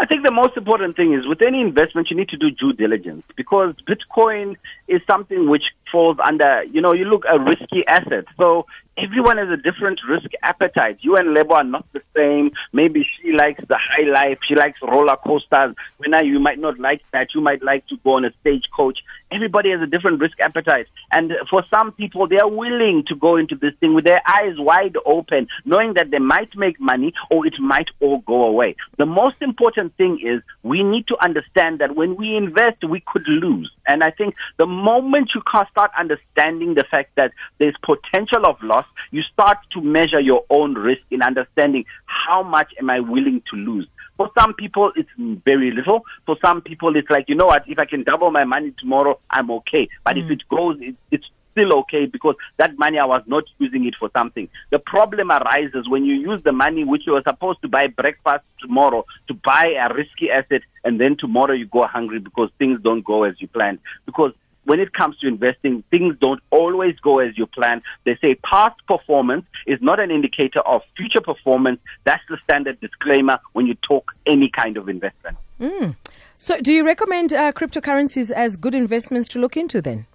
I 0.00 0.06
think 0.06 0.22
the 0.22 0.30
most 0.30 0.56
important 0.56 0.96
thing 0.96 1.12
is 1.12 1.26
with 1.26 1.42
any 1.42 1.60
investment, 1.60 2.10
you 2.10 2.16
need 2.16 2.30
to 2.30 2.38
do 2.38 2.50
due 2.50 2.72
diligence 2.72 3.22
because 3.36 3.74
Bitcoin 3.86 4.56
is 4.88 5.02
something 5.06 5.50
which 5.50 5.64
falls 5.92 6.16
under, 6.24 6.64
you 6.64 6.80
know, 6.80 6.94
you 6.94 7.04
look 7.04 7.26
a 7.28 7.38
risky 7.38 7.86
asset. 7.86 8.24
So 8.38 8.64
everyone 8.96 9.36
has 9.36 9.50
a 9.50 9.58
different 9.58 10.00
risk 10.08 10.30
appetite. 10.42 11.00
You 11.02 11.16
and 11.16 11.34
Lebo 11.34 11.52
are 11.52 11.64
not 11.64 11.84
the 11.92 12.00
same. 12.16 12.52
Maybe 12.72 13.06
she 13.20 13.32
likes 13.32 13.62
the 13.68 13.76
high 13.76 14.04
life. 14.04 14.38
She 14.48 14.54
likes 14.54 14.80
roller 14.80 15.16
coasters. 15.16 15.76
When 15.98 16.24
you 16.24 16.40
might 16.40 16.58
not 16.58 16.78
like 16.78 17.02
that. 17.10 17.34
You 17.34 17.42
might 17.42 17.62
like 17.62 17.86
to 17.88 17.98
go 17.98 18.12
on 18.12 18.24
a 18.24 18.32
stagecoach. 18.40 19.04
Everybody 19.30 19.70
has 19.70 19.80
a 19.80 19.86
different 19.86 20.20
risk 20.20 20.40
appetite. 20.40 20.86
And 21.12 21.32
for 21.48 21.64
some 21.70 21.92
people, 21.92 22.26
they 22.26 22.38
are 22.38 22.48
willing 22.48 23.04
to 23.08 23.14
go 23.14 23.36
into 23.36 23.54
this 23.54 23.74
thing 23.76 23.94
with 23.94 24.04
their 24.04 24.22
eyes 24.26 24.58
wide 24.58 24.96
open, 25.06 25.48
knowing 25.64 25.94
that 25.94 26.10
they 26.10 26.18
might 26.18 26.56
make 26.56 26.80
money 26.80 27.12
or 27.30 27.46
it 27.46 27.54
might 27.60 27.88
all 28.00 28.18
go 28.18 28.44
away. 28.44 28.76
The 28.98 29.06
most 29.06 29.36
important 29.40 29.96
thing 29.96 30.20
is 30.22 30.42
we 30.62 30.82
need 30.82 31.06
to 31.08 31.22
understand 31.22 31.78
that 31.78 31.94
when 31.94 32.16
we 32.16 32.36
invest, 32.36 32.84
we 32.84 33.02
could 33.06 33.26
lose. 33.28 33.70
And 33.86 34.02
I 34.04 34.10
think 34.10 34.34
the 34.56 34.66
moment 34.66 35.30
you 35.34 35.42
start 35.70 35.90
understanding 35.98 36.74
the 36.74 36.84
fact 36.84 37.14
that 37.16 37.32
there's 37.58 37.76
potential 37.82 38.46
of 38.46 38.62
loss, 38.62 38.86
you 39.10 39.22
start 39.22 39.58
to 39.72 39.80
measure 39.80 40.20
your 40.20 40.44
own 40.50 40.74
risk 40.74 41.02
in 41.10 41.22
understanding 41.22 41.84
how 42.06 42.42
much 42.42 42.72
am 42.78 42.90
I 42.90 43.00
willing 43.00 43.42
to 43.50 43.56
lose. 43.56 43.86
For 44.20 44.30
some 44.38 44.52
people, 44.52 44.92
it's 44.96 45.08
very 45.16 45.70
little. 45.70 46.04
For 46.26 46.36
some 46.42 46.60
people, 46.60 46.94
it's 46.94 47.08
like, 47.08 47.30
you 47.30 47.34
know 47.34 47.46
what, 47.46 47.66
if 47.66 47.78
I 47.78 47.86
can 47.86 48.02
double 48.02 48.30
my 48.30 48.44
money 48.44 48.74
tomorrow, 48.78 49.18
I'm 49.30 49.50
okay. 49.50 49.88
But 50.04 50.16
mm. 50.16 50.24
if 50.26 50.30
it 50.30 50.46
goes, 50.50 50.78
it, 50.82 50.94
it's 51.10 51.24
still 51.52 51.72
okay 51.78 52.04
because 52.04 52.34
that 52.58 52.76
money 52.78 52.98
I 52.98 53.06
was 53.06 53.22
not 53.26 53.44
using 53.58 53.86
it 53.86 53.96
for 53.96 54.10
something. 54.10 54.50
The 54.68 54.78
problem 54.78 55.30
arises 55.30 55.88
when 55.88 56.04
you 56.04 56.16
use 56.16 56.42
the 56.42 56.52
money 56.52 56.84
which 56.84 57.06
you 57.06 57.14
were 57.14 57.22
supposed 57.22 57.62
to 57.62 57.68
buy 57.68 57.86
breakfast 57.86 58.44
tomorrow 58.60 59.06
to 59.28 59.32
buy 59.32 59.74
a 59.80 59.90
risky 59.94 60.30
asset 60.30 60.60
and 60.84 61.00
then 61.00 61.16
tomorrow 61.16 61.54
you 61.54 61.64
go 61.64 61.86
hungry 61.86 62.18
because 62.18 62.50
things 62.58 62.82
don't 62.82 63.02
go 63.02 63.22
as 63.22 63.40
you 63.40 63.48
planned. 63.48 63.78
Because 64.04 64.34
when 64.64 64.80
it 64.80 64.92
comes 64.92 65.18
to 65.18 65.26
investing, 65.26 65.82
things 65.90 66.16
don't 66.20 66.42
always 66.50 66.98
go 67.00 67.18
as 67.18 67.36
you 67.36 67.46
plan. 67.46 67.82
They 68.04 68.16
say 68.16 68.34
past 68.36 68.78
performance 68.86 69.46
is 69.66 69.80
not 69.80 70.00
an 70.00 70.10
indicator 70.10 70.60
of 70.60 70.82
future 70.96 71.20
performance. 71.20 71.80
That's 72.04 72.22
the 72.28 72.38
standard 72.44 72.80
disclaimer 72.80 73.40
when 73.52 73.66
you 73.66 73.74
talk 73.74 74.12
any 74.26 74.50
kind 74.50 74.76
of 74.76 74.88
investment. 74.88 75.38
Mm. 75.60 75.96
So, 76.38 76.60
do 76.60 76.72
you 76.72 76.86
recommend 76.86 77.32
uh, 77.32 77.52
cryptocurrencies 77.52 78.30
as 78.30 78.56
good 78.56 78.74
investments 78.74 79.28
to 79.30 79.38
look 79.38 79.56
into 79.56 79.82
then? 79.82 80.06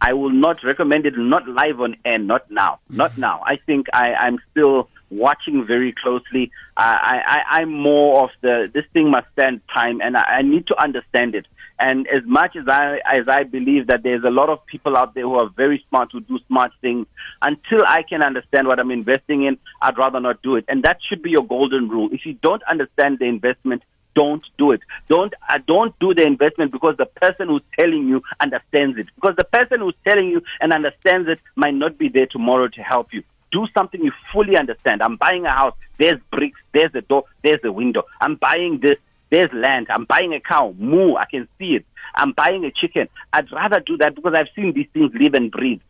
I 0.00 0.12
will 0.14 0.30
not 0.30 0.64
recommend 0.64 1.06
it, 1.06 1.16
not 1.16 1.46
live 1.46 1.80
on 1.80 1.96
air, 2.04 2.18
not 2.18 2.50
now, 2.50 2.80
not 2.88 3.18
now. 3.18 3.42
I 3.44 3.56
think 3.56 3.86
I, 3.92 4.14
I'm 4.14 4.38
still 4.50 4.88
watching 5.10 5.66
very 5.66 5.92
closely. 5.92 6.50
I, 6.76 7.20
I, 7.26 7.60
I'm 7.60 7.70
more 7.70 8.24
of 8.24 8.30
the, 8.40 8.70
this 8.72 8.86
thing 8.92 9.10
must 9.10 9.26
stand 9.32 9.60
time 9.72 10.00
and 10.00 10.16
I, 10.16 10.22
I 10.22 10.42
need 10.42 10.66
to 10.68 10.82
understand 10.82 11.34
it. 11.34 11.46
And 11.80 12.06
as 12.08 12.24
much 12.26 12.56
as 12.56 12.68
I, 12.68 13.00
as 13.10 13.26
I 13.26 13.44
believe 13.44 13.86
that 13.86 14.02
there's 14.02 14.22
a 14.22 14.30
lot 14.30 14.50
of 14.50 14.64
people 14.66 14.98
out 14.98 15.14
there 15.14 15.24
who 15.24 15.36
are 15.36 15.48
very 15.48 15.82
smart, 15.88 16.12
who 16.12 16.20
do 16.20 16.38
smart 16.46 16.72
things, 16.82 17.06
until 17.40 17.84
I 17.86 18.02
can 18.02 18.22
understand 18.22 18.68
what 18.68 18.78
I'm 18.78 18.90
investing 18.90 19.44
in, 19.44 19.56
I'd 19.80 19.96
rather 19.96 20.20
not 20.20 20.42
do 20.42 20.56
it. 20.56 20.66
And 20.68 20.82
that 20.82 20.98
should 21.02 21.22
be 21.22 21.30
your 21.30 21.44
golden 21.44 21.88
rule. 21.88 22.10
If 22.12 22.26
you 22.26 22.34
don't 22.34 22.62
understand 22.64 23.18
the 23.18 23.24
investment, 23.24 23.82
don't 24.14 24.44
do 24.58 24.72
it. 24.72 24.82
Don't 25.08 25.32
uh, 25.48 25.58
don't 25.66 25.98
do 26.00 26.12
the 26.12 26.26
investment 26.26 26.72
because 26.72 26.96
the 26.98 27.06
person 27.06 27.48
who's 27.48 27.62
telling 27.78 28.08
you 28.08 28.22
understands 28.40 28.98
it. 28.98 29.06
Because 29.14 29.36
the 29.36 29.44
person 29.44 29.80
who's 29.80 29.94
telling 30.04 30.28
you 30.28 30.42
and 30.60 30.72
understands 30.72 31.28
it 31.28 31.40
might 31.54 31.74
not 31.74 31.96
be 31.96 32.08
there 32.08 32.26
tomorrow 32.26 32.68
to 32.68 32.82
help 32.82 33.14
you. 33.14 33.22
Do 33.52 33.66
something 33.72 34.02
you 34.02 34.12
fully 34.32 34.56
understand. 34.56 35.02
I'm 35.02 35.16
buying 35.16 35.46
a 35.46 35.50
house. 35.50 35.74
There's 35.96 36.20
bricks. 36.30 36.60
There's 36.72 36.94
a 36.94 37.00
door. 37.00 37.24
There's 37.42 37.64
a 37.64 37.72
window. 37.72 38.04
I'm 38.20 38.34
buying 38.34 38.78
this. 38.78 38.98
There's 39.30 39.52
land. 39.52 39.86
I'm 39.90 40.04
buying 40.04 40.34
a 40.34 40.40
cow. 40.40 40.74
Moo. 40.78 41.14
I 41.14 41.24
can 41.24 41.48
see 41.58 41.76
it. 41.76 41.86
I'm 42.14 42.32
buying 42.32 42.64
a 42.64 42.70
chicken. 42.70 43.08
I'd 43.32 43.50
rather 43.52 43.80
do 43.80 43.96
that 43.98 44.14
because 44.14 44.34
I've 44.34 44.48
seen 44.54 44.72
these 44.72 44.88
things 44.92 45.14
live 45.14 45.34
and 45.34 45.50
breathe. 45.50 45.80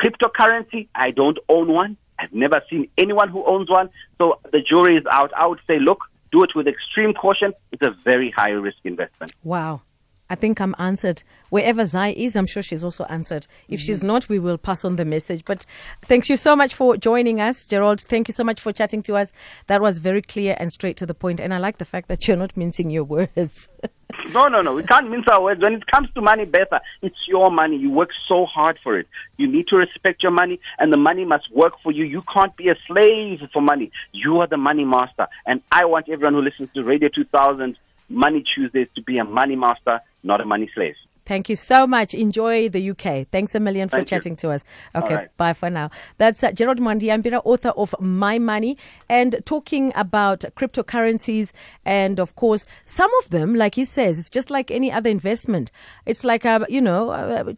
Cryptocurrency, 0.00 0.88
I 0.94 1.10
don't 1.10 1.38
own 1.48 1.72
one. 1.72 1.96
I've 2.18 2.32
never 2.32 2.62
seen 2.68 2.88
anyone 2.96 3.28
who 3.28 3.44
owns 3.44 3.68
one. 3.68 3.90
So 4.16 4.40
the 4.50 4.60
jury 4.60 4.96
is 4.96 5.06
out. 5.06 5.32
I 5.36 5.46
would 5.46 5.60
say, 5.66 5.78
look, 5.78 6.04
do 6.32 6.42
it 6.42 6.54
with 6.54 6.66
extreme 6.66 7.14
caution. 7.14 7.52
It's 7.72 7.82
a 7.82 7.90
very 7.90 8.30
high 8.30 8.50
risk 8.50 8.78
investment. 8.84 9.32
Wow. 9.44 9.82
I 10.30 10.34
think 10.34 10.60
I'm 10.60 10.74
answered. 10.78 11.22
Wherever 11.48 11.86
Zai 11.86 12.10
is, 12.10 12.36
I'm 12.36 12.46
sure 12.46 12.62
she's 12.62 12.84
also 12.84 13.04
answered. 13.04 13.46
If 13.68 13.80
mm-hmm. 13.80 13.86
she's 13.86 14.04
not, 14.04 14.28
we 14.28 14.38
will 14.38 14.58
pass 14.58 14.84
on 14.84 14.96
the 14.96 15.04
message. 15.04 15.44
But 15.44 15.64
thank 16.02 16.28
you 16.28 16.36
so 16.36 16.54
much 16.54 16.74
for 16.74 16.96
joining 16.96 17.40
us, 17.40 17.64
Gerald. 17.64 18.02
Thank 18.02 18.28
you 18.28 18.34
so 18.34 18.44
much 18.44 18.60
for 18.60 18.72
chatting 18.72 19.02
to 19.04 19.16
us. 19.16 19.32
That 19.68 19.80
was 19.80 19.98
very 19.98 20.20
clear 20.20 20.54
and 20.58 20.70
straight 20.70 20.98
to 20.98 21.06
the 21.06 21.14
point. 21.14 21.40
And 21.40 21.54
I 21.54 21.58
like 21.58 21.78
the 21.78 21.86
fact 21.86 22.08
that 22.08 22.28
you're 22.28 22.36
not 22.36 22.56
mincing 22.56 22.90
your 22.90 23.04
words. 23.04 23.68
no, 24.32 24.48
no, 24.48 24.60
no. 24.60 24.74
We 24.74 24.82
can't 24.82 25.08
mince 25.08 25.28
our 25.28 25.42
words. 25.42 25.62
When 25.62 25.72
it 25.72 25.86
comes 25.86 26.12
to 26.12 26.20
money, 26.20 26.44
Bertha, 26.44 26.82
it's 27.00 27.26
your 27.26 27.50
money. 27.50 27.76
You 27.76 27.90
work 27.90 28.10
so 28.28 28.44
hard 28.44 28.78
for 28.82 28.98
it. 28.98 29.06
You 29.38 29.46
need 29.46 29.68
to 29.68 29.76
respect 29.76 30.22
your 30.22 30.32
money, 30.32 30.60
and 30.78 30.92
the 30.92 30.98
money 30.98 31.24
must 31.24 31.50
work 31.50 31.74
for 31.82 31.90
you. 31.90 32.04
You 32.04 32.22
can't 32.32 32.54
be 32.56 32.68
a 32.68 32.76
slave 32.86 33.42
for 33.52 33.62
money. 33.62 33.90
You 34.12 34.40
are 34.40 34.46
the 34.46 34.58
money 34.58 34.84
master. 34.84 35.26
And 35.46 35.62
I 35.72 35.86
want 35.86 36.10
everyone 36.10 36.34
who 36.34 36.42
listens 36.42 36.70
to 36.74 36.84
Radio 36.84 37.08
2000 37.08 37.78
Money 38.10 38.42
Tuesdays 38.54 38.88
to 38.94 39.02
be 39.02 39.18
a 39.18 39.24
money 39.24 39.56
master, 39.56 40.00
not 40.22 40.40
a 40.40 40.44
money 40.44 40.70
slave. 40.74 40.94
Thank 41.28 41.50
you 41.50 41.56
so 41.56 41.86
much. 41.86 42.14
Enjoy 42.14 42.70
the 42.70 42.90
UK. 42.90 43.28
Thanks 43.30 43.54
a 43.54 43.60
million 43.60 43.90
for 43.90 43.96
Thank 43.96 44.08
chatting 44.08 44.32
you. 44.32 44.36
to 44.38 44.50
us. 44.52 44.64
Okay, 44.94 45.14
right. 45.14 45.36
bye 45.36 45.52
for 45.52 45.68
now. 45.68 45.90
That's 46.16 46.42
uh, 46.42 46.52
Gerald 46.52 46.80
Mwandiambira, 46.80 47.42
author 47.44 47.68
of 47.68 47.94
My 48.00 48.38
Money, 48.38 48.78
and 49.10 49.42
talking 49.44 49.92
about 49.94 50.40
cryptocurrencies. 50.56 51.52
And 51.84 52.18
of 52.18 52.34
course, 52.34 52.64
some 52.86 53.10
of 53.22 53.28
them, 53.28 53.54
like 53.54 53.74
he 53.74 53.84
says, 53.84 54.18
it's 54.18 54.30
just 54.30 54.48
like 54.48 54.70
any 54.70 54.90
other 54.90 55.10
investment. 55.10 55.70
It's 56.06 56.24
like, 56.24 56.46
a, 56.46 56.64
you 56.70 56.80
know, 56.80 57.10
uh, 57.10 57.52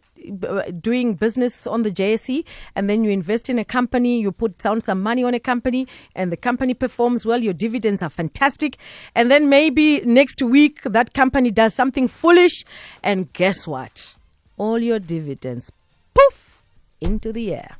Uh, 0.47 0.63
doing 0.79 1.13
business 1.13 1.65
on 1.65 1.83
the 1.83 1.89
JSE 1.89 2.43
and 2.75 2.89
then 2.89 3.03
you 3.03 3.09
invest 3.09 3.49
in 3.49 3.57
a 3.57 3.65
company, 3.65 4.19
you 4.19 4.31
put 4.31 4.57
down 4.59 4.81
some 4.81 5.01
money 5.01 5.23
on 5.23 5.33
a 5.33 5.39
company 5.39 5.87
and 6.15 6.31
the 6.31 6.37
company 6.37 6.73
performs 6.73 7.25
well, 7.25 7.39
your 7.41 7.53
dividends 7.53 8.01
are 8.03 8.09
fantastic. 8.09 8.77
And 9.15 9.31
then 9.31 9.49
maybe 9.49 10.01
next 10.01 10.41
week 10.41 10.83
that 10.83 11.13
company 11.13 11.49
does 11.51 11.73
something 11.73 12.07
foolish 12.07 12.63
and 13.03 13.31
guess 13.33 13.65
what? 13.65 14.13
All 14.57 14.79
your 14.79 14.99
dividends 14.99 15.71
poof 16.13 16.61
into 16.99 17.31
the 17.31 17.55
air. 17.55 17.77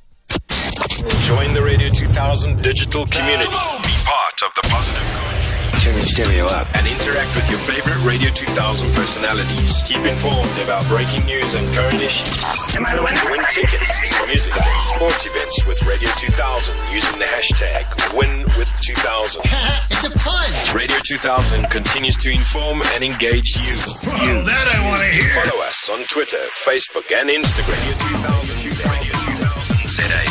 Join 1.22 1.54
the 1.54 1.62
Radio 1.64 1.90
2000 1.90 2.62
digital 2.62 3.06
community. 3.06 3.50
Be 3.50 3.96
part 4.04 4.42
of 4.44 4.54
the 4.56 4.62
positive 4.68 5.41
Turn 5.82 6.00
stereo 6.02 6.46
up. 6.46 6.70
And 6.78 6.86
interact 6.86 7.34
with 7.36 7.50
your 7.50 7.58
favorite 7.66 7.98
Radio 8.06 8.30
2000 8.30 8.94
personalities. 8.94 9.82
Keep 9.88 10.06
informed 10.06 10.54
about 10.62 10.86
breaking 10.86 11.26
news 11.26 11.56
and 11.56 11.66
current 11.74 11.96
issues. 11.96 12.38
Am 12.78 12.86
I 12.86 12.96
the 12.96 13.02
winner? 13.02 13.32
Win 13.32 13.42
tickets 13.50 13.90
to 13.90 14.28
music 14.28 14.54
and 14.54 14.84
sports 14.94 15.26
events 15.26 15.66
with 15.66 15.82
Radio 15.82 16.08
2000 16.18 16.76
using 16.94 17.18
the 17.18 17.26
hashtag 17.26 17.90
WinWith2000. 18.14 19.42
it's 19.90 20.06
a 20.06 20.12
pun. 20.12 20.54
Radio 20.78 20.98
2000 21.02 21.66
continues 21.72 22.16
to 22.18 22.30
inform 22.30 22.84
and 22.94 23.04
engage 23.04 23.58
you. 23.58 23.74
you. 24.22 24.38
that 24.46 24.70
I 24.70 24.86
want 24.88 25.02
to 25.02 25.10
hear. 25.10 25.34
Follow 25.42 25.64
us 25.64 25.90
on 25.90 26.06
Twitter, 26.06 26.46
Facebook, 26.62 27.10
and 27.12 27.28
Instagram. 27.28 27.82
Radio 27.82 27.98
2000, 28.22 28.86
Radio 28.86 29.14
2000 29.18 29.90
ZA. 29.90 30.24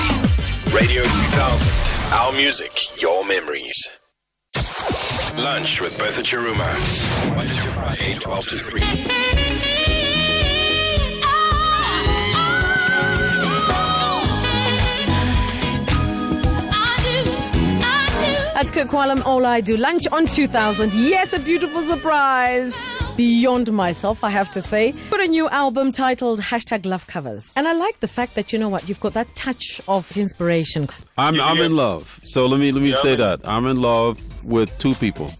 Radio 0.70 1.02
2000. 1.02 2.14
Our 2.14 2.30
music, 2.30 3.02
your 3.02 3.26
memories. 3.26 3.90
Lunch 5.36 5.80
with 5.80 5.96
Bertha 5.98 6.22
Chiruma. 6.22 7.34
Monday 7.34 7.52
to 7.52 7.60
Friday, 7.62 8.14
12 8.14 8.46
to 8.48 8.54
3. 8.56 8.80
That's 18.54 18.70
Kirk 18.70 18.88
Whalum, 18.88 19.24
All 19.24 19.46
I 19.46 19.62
Do. 19.62 19.76
Lunch 19.76 20.06
on 20.12 20.26
2000. 20.26 20.92
Yes, 20.92 21.32
a 21.32 21.38
beautiful 21.38 21.82
surprise 21.82 22.74
beyond 23.16 23.72
myself, 23.72 24.24
I 24.24 24.30
have 24.30 24.50
to 24.52 24.62
say. 24.62 24.92
Put 25.08 25.20
a 25.20 25.26
new 25.26 25.48
album 25.48 25.92
titled 25.92 26.40
Hashtag 26.40 26.86
Love 26.86 27.06
Covers. 27.06 27.52
And 27.56 27.68
I 27.68 27.72
like 27.72 28.00
the 28.00 28.08
fact 28.08 28.34
that, 28.34 28.52
you 28.52 28.58
know 28.58 28.68
what, 28.68 28.88
you've 28.88 29.00
got 29.00 29.14
that 29.14 29.34
touch 29.36 29.80
of 29.88 30.16
inspiration. 30.16 30.88
I'm, 31.18 31.40
I'm 31.40 31.58
in 31.58 31.76
love. 31.76 32.20
So 32.24 32.46
let 32.46 32.60
me, 32.60 32.72
let 32.72 32.82
me 32.82 32.90
yeah, 32.90 32.96
say 32.96 33.16
that. 33.16 33.40
I'm 33.46 33.66
in 33.66 33.80
love 33.80 34.20
with 34.46 34.76
two 34.78 34.94
people. 34.94 35.32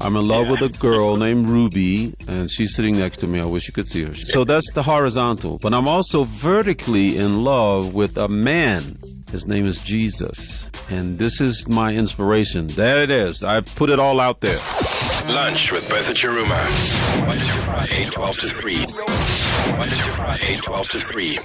I'm 0.00 0.16
in 0.16 0.26
love 0.26 0.46
yeah. 0.46 0.52
with 0.52 0.62
a 0.62 0.78
girl 0.78 1.16
named 1.16 1.48
Ruby, 1.48 2.12
and 2.26 2.50
she's 2.50 2.74
sitting 2.74 2.98
next 2.98 3.18
to 3.18 3.28
me. 3.28 3.40
I 3.40 3.44
wish 3.44 3.68
you 3.68 3.72
could 3.72 3.86
see 3.86 4.02
her. 4.04 4.14
So 4.14 4.42
that's 4.42 4.72
the 4.72 4.82
horizontal. 4.82 5.58
But 5.58 5.74
I'm 5.74 5.86
also 5.86 6.24
vertically 6.24 7.16
in 7.18 7.44
love 7.44 7.94
with 7.94 8.16
a 8.16 8.28
man. 8.28 8.98
His 9.30 9.46
name 9.46 9.64
is 9.64 9.82
Jesus. 9.82 10.68
And 10.90 11.18
this 11.18 11.40
is 11.40 11.68
my 11.68 11.94
inspiration. 11.94 12.66
There 12.66 13.02
it 13.02 13.10
is. 13.10 13.44
I 13.44 13.60
put 13.60 13.90
it 13.90 13.98
all 13.98 14.20
out 14.20 14.40
there. 14.40 14.58
Lunch 15.28 15.70
with 15.70 15.88
Bertha 15.88 16.12
Chiruma. 16.12 17.26
Monday 17.26 17.44
to 17.44 17.52
Friday, 17.52 18.04
12 18.06 18.38
to 18.38 18.46
3. 18.48 18.76
Monday 19.78 19.94
to 19.94 20.02
Friday, 20.02 20.56
12 20.56 20.88
to 20.88 20.98
3. 20.98 21.38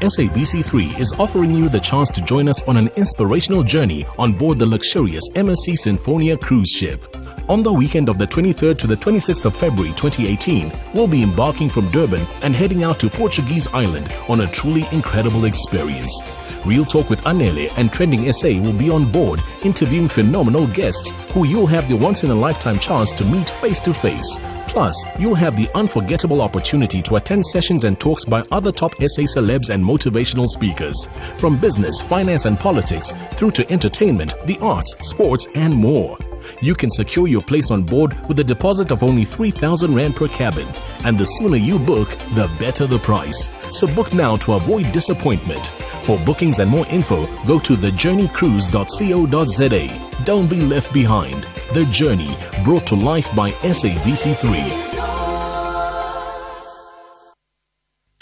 SABC3 0.00 1.00
is 1.00 1.14
offering 1.18 1.50
you 1.50 1.70
the 1.70 1.80
chance 1.80 2.10
to 2.10 2.20
join 2.20 2.46
us 2.48 2.62
on 2.68 2.76
an 2.76 2.88
inspirational 2.96 3.62
journey 3.62 4.04
on 4.18 4.34
board 4.34 4.58
the 4.58 4.66
luxurious 4.66 5.24
MSC 5.34 5.76
Sinfonia 5.78 6.38
cruise 6.38 6.70
ship. 6.70 7.02
On 7.48 7.62
the 7.62 7.72
weekend 7.72 8.08
of 8.08 8.18
the 8.18 8.26
23rd 8.26 8.78
to 8.78 8.86
the 8.86 8.96
26th 8.96 9.44
of 9.44 9.56
February 9.56 9.94
2018, 9.94 10.72
we'll 10.94 11.06
be 11.06 11.22
embarking 11.22 11.70
from 11.70 11.90
Durban 11.90 12.26
and 12.42 12.54
heading 12.54 12.82
out 12.82 12.98
to 13.00 13.08
Portuguese 13.08 13.68
Island 13.68 14.12
on 14.28 14.40
a 14.40 14.46
truly 14.48 14.84
incredible 14.92 15.44
experience. 15.44 16.20
Real 16.64 16.84
Talk 16.84 17.08
with 17.08 17.20
Anele 17.20 17.72
and 17.76 17.92
Trending 17.92 18.32
SA 18.32 18.48
will 18.60 18.72
be 18.72 18.90
on 18.90 19.10
board, 19.10 19.40
interviewing 19.62 20.08
phenomenal 20.08 20.66
guests 20.68 21.10
who 21.32 21.46
you'll 21.46 21.66
have 21.66 21.88
the 21.88 21.96
once 21.96 22.24
in 22.24 22.30
a 22.30 22.34
lifetime 22.34 22.78
chance 22.80 23.12
to 23.12 23.24
meet 23.24 23.48
face 23.48 23.78
to 23.80 23.94
face. 23.94 24.40
Plus, 24.66 25.00
you'll 25.18 25.34
have 25.34 25.56
the 25.56 25.70
unforgettable 25.74 26.42
opportunity 26.42 27.00
to 27.00 27.16
attend 27.16 27.46
sessions 27.46 27.84
and 27.84 28.00
talks 28.00 28.24
by 28.24 28.44
other 28.50 28.72
top 28.72 28.92
SA 28.94 29.22
celebs 29.22 29.70
and 29.70 29.82
motivational 29.82 30.48
speakers. 30.48 31.08
From 31.38 31.56
business, 31.58 32.00
finance, 32.00 32.44
and 32.44 32.58
politics 32.58 33.12
through 33.32 33.52
to 33.52 33.70
entertainment, 33.72 34.34
the 34.46 34.58
arts, 34.58 34.94
sports, 35.02 35.46
and 35.54 35.72
more. 35.72 36.18
You 36.60 36.74
can 36.74 36.90
secure 36.90 37.26
your 37.26 37.42
place 37.42 37.70
on 37.70 37.82
board 37.82 38.16
with 38.28 38.38
a 38.40 38.44
deposit 38.44 38.90
of 38.90 39.02
only 39.02 39.24
3,000 39.24 39.94
Rand 39.94 40.16
per 40.16 40.28
cabin. 40.28 40.68
And 41.04 41.18
the 41.18 41.24
sooner 41.24 41.56
you 41.56 41.78
book, 41.78 42.10
the 42.34 42.50
better 42.58 42.86
the 42.86 42.98
price. 42.98 43.48
So 43.72 43.86
book 43.86 44.12
now 44.12 44.36
to 44.36 44.54
avoid 44.54 44.92
disappointment. 44.92 45.70
For 46.06 46.18
bookings 46.20 46.60
and 46.60 46.70
more 46.70 46.86
info, 46.86 47.26
go 47.46 47.58
to 47.60 47.74
thejourneycruise.co.za. 47.74 50.24
Don't 50.24 50.48
be 50.48 50.60
left 50.60 50.94
behind. 50.94 51.42
The 51.72 51.84
Journey, 51.86 52.36
brought 52.64 52.86
to 52.86 52.94
life 52.94 53.34
by 53.34 53.50
SABC3. 53.52 54.52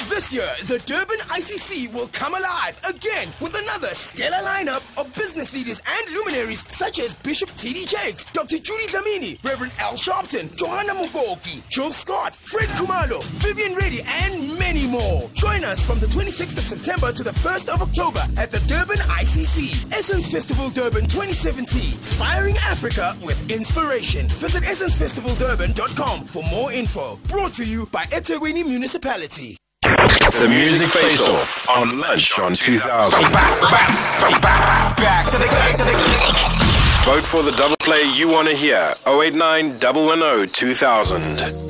This 0.08 0.32
year, 0.32 0.48
the 0.66 0.78
Durban 0.78 1.18
ICC 1.34 1.92
will 1.92 2.06
come 2.12 2.36
alive 2.36 2.80
again 2.86 3.28
with 3.40 3.56
another 3.56 3.92
stellar 3.92 4.36
lineup 4.46 4.84
of 4.96 5.12
business 5.16 5.52
leaders 5.52 5.82
and 5.84 6.14
luminaries 6.14 6.64
such 6.70 7.00
as 7.00 7.16
Bishop 7.16 7.50
T.D. 7.56 7.86
Jakes, 7.86 8.24
Dr. 8.26 8.60
Judy 8.60 8.86
Dlamini, 8.86 9.42
Reverend 9.42 9.72
Al 9.80 9.94
Sharpton, 9.94 10.54
Johanna 10.54 10.94
Mukoki, 10.94 11.68
Joe 11.68 11.90
Scott, 11.90 12.36
Fred 12.36 12.68
Kumalo, 12.78 13.20
Vivian 13.42 13.74
Reddy, 13.74 14.02
and 14.02 14.56
many 14.60 14.86
more. 14.86 15.28
Join 15.34 15.64
us 15.64 15.84
from 15.84 15.98
the 15.98 16.06
26th 16.06 16.56
of 16.56 16.64
September 16.64 17.10
to 17.10 17.24
the 17.24 17.32
1st 17.32 17.68
of 17.68 17.82
October 17.82 18.24
at 18.36 18.52
the 18.52 18.60
Durban 18.68 18.98
ICC. 18.98 19.92
Essence 19.92 20.30
Festival 20.30 20.70
Durban 20.70 21.08
2017. 21.08 21.94
Firing 21.94 22.56
Africa 22.58 23.16
with 23.20 23.50
inspiration. 23.50 24.28
Visit 24.38 24.62
essencefestivaldurban.com 24.62 26.26
for 26.26 26.44
more 26.44 26.70
info. 26.72 27.18
Brought 27.26 27.54
to 27.54 27.64
you 27.64 27.86
by 27.86 28.04
eThekwini 28.04 28.64
Municipality. 28.64 29.56
The 30.32 30.48
Music 30.48 30.88
Face 30.88 31.20
Off 31.20 31.68
on 31.68 32.00
Lunch 32.00 32.38
on 32.38 32.54
2000. 32.54 33.20
Back 33.32 35.30
to 35.30 35.38
the 35.38 35.44
back 35.44 35.76
to 35.76 35.84
the 35.84 37.04
Vote 37.04 37.26
for 37.26 37.42
the 37.42 37.52
double 37.52 37.76
play 37.76 38.02
you 38.04 38.28
want 38.28 38.48
to 38.48 38.56
hear. 38.56 38.94
089 39.06 39.78
110 39.78 40.48
2000. 40.48 41.63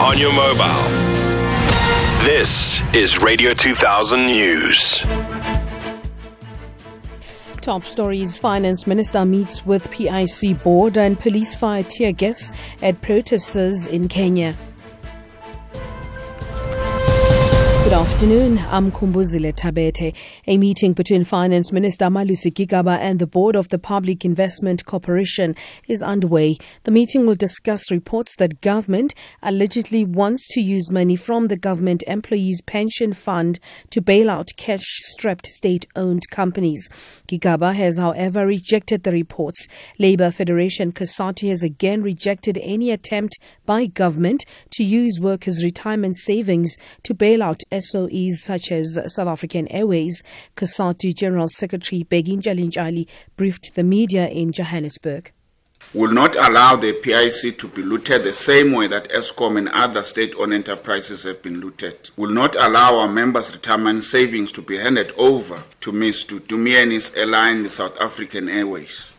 On 0.00 0.16
your 0.16 0.32
mobile. 0.32 0.82
This 2.24 2.82
is 2.94 3.18
Radio 3.18 3.52
2000 3.52 4.26
News. 4.26 5.02
Top 7.60 7.84
stories 7.84 8.38
Finance 8.38 8.86
Minister 8.86 9.24
meets 9.24 9.66
with 9.66 9.90
PIC 9.90 10.62
board 10.62 10.96
and 10.96 11.18
police 11.18 11.54
fire 11.54 11.82
tear 11.82 12.12
gas 12.12 12.52
at 12.80 13.02
protesters 13.02 13.86
in 13.86 14.06
Kenya. 14.06 14.56
Good 17.88 18.06
afternoon. 18.06 18.58
I'm 18.68 18.92
Kumbuzile 18.92 19.54
Tabete. 19.54 20.14
A 20.46 20.58
meeting 20.58 20.92
between 20.92 21.24
Finance 21.24 21.72
Minister 21.72 22.04
Malusi 22.08 22.52
Gigaba 22.52 22.98
and 22.98 23.18
the 23.18 23.26
Board 23.26 23.56
of 23.56 23.70
the 23.70 23.78
Public 23.78 24.26
Investment 24.26 24.84
Corporation 24.84 25.56
is 25.86 26.02
underway. 26.02 26.58
The 26.84 26.90
meeting 26.90 27.24
will 27.24 27.34
discuss 27.34 27.90
reports 27.90 28.36
that 28.36 28.60
government 28.60 29.14
allegedly 29.42 30.04
wants 30.04 30.46
to 30.48 30.60
use 30.60 30.92
money 30.92 31.16
from 31.16 31.48
the 31.48 31.56
government 31.56 32.04
employees 32.06 32.60
pension 32.60 33.14
fund 33.14 33.58
to 33.88 34.02
bail 34.02 34.28
out 34.28 34.50
cash-strapped 34.58 35.46
state-owned 35.46 36.28
companies. 36.30 36.90
Gigaba 37.26 37.74
has, 37.74 37.96
however, 37.96 38.46
rejected 38.46 39.04
the 39.04 39.12
reports. 39.12 39.66
Labour 39.98 40.30
Federation 40.30 40.92
Cosatu 40.92 41.48
has 41.48 41.62
again 41.62 42.02
rejected 42.02 42.58
any 42.60 42.90
attempt 42.90 43.38
by 43.64 43.86
government 43.86 44.44
to 44.72 44.84
use 44.84 45.18
workers' 45.18 45.64
retirement 45.64 46.18
savings 46.18 46.76
to 47.02 47.14
bail 47.14 47.42
out 47.42 47.62
SOEs 47.80 48.34
such 48.34 48.72
as 48.72 48.98
South 49.14 49.28
African 49.28 49.66
Airways. 49.68 50.22
Cosatu 50.56 51.14
General 51.14 51.48
Secretary 51.48 52.04
Bheki 52.04 52.38
Ntshalintshali 52.38 53.06
briefed 53.36 53.74
the 53.74 53.84
media 53.84 54.28
in 54.28 54.52
Johannesburg. 54.52 55.32
will 55.94 56.12
not 56.12 56.36
allow 56.36 56.76
the 56.76 56.92
PIC 56.92 57.56
to 57.58 57.68
be 57.68 57.82
looted 57.82 58.22
the 58.22 58.32
same 58.32 58.72
way 58.72 58.86
that 58.88 59.08
Eskom 59.10 59.56
and 59.56 59.68
other 59.70 60.02
state-owned 60.02 60.52
enterprises 60.52 61.22
have 61.22 61.40
been 61.42 61.60
looted. 61.60 62.10
Will 62.16 62.30
not 62.30 62.56
allow 62.56 62.98
our 62.98 63.08
members' 63.08 63.52
retirement 63.52 64.04
savings 64.04 64.52
to 64.52 64.62
be 64.62 64.76
handed 64.76 65.12
over 65.16 65.62
to 65.80 65.92
Ms. 65.92 66.26
Dudu 66.26 66.58
Myeni's 66.58 67.14
airline, 67.14 67.62
the 67.62 67.70
South 67.70 67.98
African 68.00 68.48
Airways. 68.50 69.16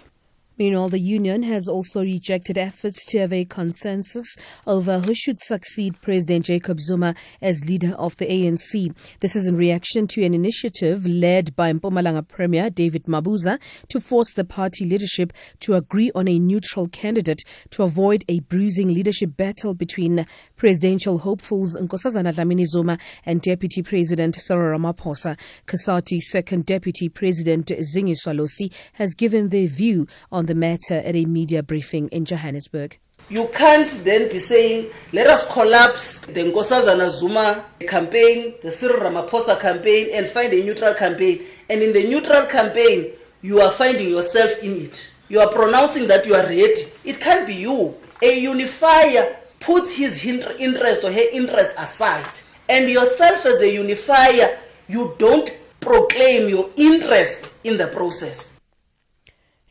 Meanwhile, 0.59 0.89
the 0.89 0.99
union 0.99 1.43
has 1.43 1.69
also 1.69 2.01
rejected 2.01 2.57
efforts 2.57 3.05
to 3.05 3.19
have 3.19 3.31
a 3.31 3.45
consensus 3.45 4.35
over 4.67 4.99
who 4.99 5.13
should 5.15 5.39
succeed 5.39 6.01
President 6.01 6.47
Jacob 6.47 6.81
Zuma 6.81 7.15
as 7.41 7.63
leader 7.63 7.95
of 7.95 8.17
the 8.17 8.25
ANC. 8.25 8.93
This 9.21 9.37
is 9.37 9.45
in 9.45 9.55
reaction 9.55 10.05
to 10.07 10.25
an 10.25 10.33
initiative 10.33 11.05
led 11.05 11.55
by 11.55 11.71
Mpumalanga 11.71 12.27
Premier 12.27 12.69
David 12.69 13.05
Mabuza 13.05 13.57
to 13.87 14.01
force 14.01 14.33
the 14.33 14.43
party 14.43 14.83
leadership 14.83 15.31
to 15.61 15.75
agree 15.75 16.11
on 16.13 16.27
a 16.27 16.39
neutral 16.39 16.89
candidate 16.89 17.43
to 17.69 17.83
avoid 17.83 18.25
a 18.27 18.41
bruising 18.41 18.93
leadership 18.93 19.37
battle 19.37 19.73
between 19.73 20.25
presidential 20.59 21.17
hopefuls 21.17 21.75
Nkosazana 21.77 22.33
Dlamini 22.33 22.65
Zuma 22.65 22.99
and 23.25 23.41
Deputy 23.41 23.81
President 23.81 24.35
Cyril 24.35 24.77
Ramaphosa. 24.77 25.37
Cosatu 25.65 26.21
second 26.21 26.65
Deputy 26.65 27.07
President 27.07 27.67
Zingiswa 27.67 28.35
Losi 28.35 28.71
has 28.93 29.15
given 29.15 29.49
their 29.49 29.67
view 29.67 30.05
on 30.31 30.45
the 30.47 30.53
matter 30.53 30.95
at 30.95 31.15
a 31.15 31.23
media 31.25 31.63
briefing 31.63 32.09
in 32.09 32.25
Johannesburg. 32.25 32.99
You 33.29 33.47
can't 33.53 33.89
then 34.03 34.29
be 34.29 34.37
saying, 34.37 34.91
let 35.13 35.27
us 35.27 35.49
collapse 35.51 36.21
the 36.21 36.51
Nkosazana 36.51 37.09
Zuma 37.09 37.65
campaign, 37.87 38.55
the 38.61 38.71
Cyril 38.71 38.99
Ramaphosa 38.99 39.59
campaign, 39.59 40.09
and 40.13 40.25
find 40.27 40.51
a 40.51 40.63
neutral 40.63 40.93
campaign. 40.93 41.45
And 41.69 41.81
in 41.81 41.93
the 41.93 42.03
neutral 42.07 42.45
campaign, 42.47 43.11
you 43.41 43.61
are 43.61 43.71
finding 43.71 44.09
yourself 44.09 44.59
in 44.61 44.85
it. 44.85 45.13
You 45.29 45.39
are 45.39 45.49
pronouncing 45.49 46.07
that 46.09 46.25
you 46.25 46.35
are 46.35 46.43
ready. 46.43 46.83
It 47.05 47.21
can't 47.21 47.47
be 47.47 47.53
you. 47.55 47.95
A 48.21 48.39
unifier 48.39 49.37
puts 49.59 49.95
his 49.95 50.23
interest 50.25 51.03
or 51.03 51.11
her 51.11 51.29
interest 51.31 51.71
aside. 51.77 52.39
And 52.67 52.89
yourself 52.89 53.45
as 53.45 53.61
a 53.61 53.71
unifier, 53.71 54.59
you 54.87 55.15
don't 55.17 55.49
proclaim 55.79 56.49
your 56.49 56.69
interest 56.75 57.55
in 57.63 57.77
the 57.77 57.87
process. 57.87 58.53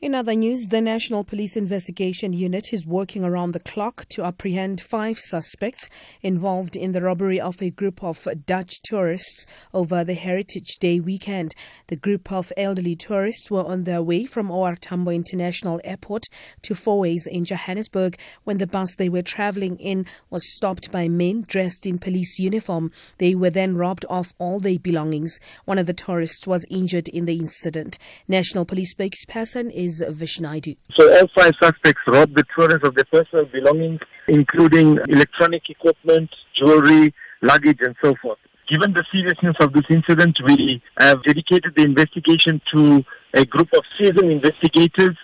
In 0.01 0.15
other 0.15 0.37
news, 0.37 0.69
the 0.69 0.81
National 0.81 1.25
Police 1.25 1.57
Investigation 1.57 2.33
Unit 2.33 2.73
is 2.73 2.87
working 2.87 3.25
around 3.25 3.51
the 3.51 3.59
clock 3.59 4.07
to 4.11 4.23
apprehend 4.23 4.81
five 4.81 5.19
suspects 5.19 5.91
involved 6.23 6.77
in 6.77 6.93
the 6.93 7.03
robbery 7.03 7.41
of 7.41 7.61
a 7.61 7.71
group 7.71 8.05
of 8.05 8.29
Dutch 8.47 8.81
tourists 8.85 9.45
over 9.75 10.05
the 10.05 10.15
Heritage 10.15 10.77
Day 10.79 11.01
weekend. 11.01 11.53
The 11.89 11.97
group 11.97 12.31
of 12.31 12.53
elderly 12.57 12.95
tourists 12.95 13.51
were 13.51 13.65
on 13.65 13.83
their 13.83 14.01
way 14.01 14.25
from 14.25 14.53
OR 14.53 14.77
Tambo 14.77 15.11
International 15.11 15.81
Airport 15.83 16.27
to 16.63 16.75
Fourways 16.75 17.27
in 17.27 17.45
Johannesburg 17.45 18.17
when 18.45 18.59
the 18.59 18.69
bus 18.69 18.95
they 18.95 19.09
were 19.09 19.23
traveling 19.23 19.79
in 19.79 20.07
was 20.31 20.55
stopped 20.55 20.93
by 20.93 21.09
men 21.09 21.45
dressed 21.49 21.87
in 21.87 21.99
police 21.99 22.39
uniform. 22.39 22.93
They 23.19 23.35
were 23.35 23.51
then 23.51 23.77
robbed 23.77 24.05
of 24.05 24.33
all 24.39 24.61
their 24.61 24.79
belongings. 24.79 25.41
One 25.65 25.79
of 25.79 25.87
the 25.87 25.93
tourists 25.93 26.47
was 26.47 26.65
injured 26.71 27.09
in 27.09 27.25
the 27.25 27.37
incident. 27.37 27.99
National 28.29 28.65
Police 28.65 28.95
spokesperson 28.95 29.73
is 29.73 29.88
Vishnu 30.09 30.47
Naidoo. 30.47 30.77
So 30.95 31.03
all 31.17 31.29
five 31.35 31.55
suspects 31.61 32.03
robbed 32.07 32.37
the 32.37 32.45
tourists 32.57 32.87
of 32.87 32.95
their 32.95 33.05
personal 33.05 33.47
belongings, 33.47 34.01
including 34.27 34.99
electronic 35.09 35.69
equipment, 35.69 36.31
jewelry, 36.55 37.15
luggage, 37.43 37.79
and 37.81 37.95
so 38.03 38.15
forth. 38.23 38.39
Given 38.69 38.93
the 38.93 39.05
seriousness 39.11 39.57
of 39.61 39.73
this 39.73 39.87
incident, 39.89 40.39
we 40.45 40.83
have 40.99 41.23
dedicated 41.23 41.75
the 41.75 41.83
investigation 41.83 42.61
to 42.73 43.05
a 43.35 43.45
group 43.45 43.69
of 43.75 43.83
seasoned 43.97 44.31
investigators 44.31 45.17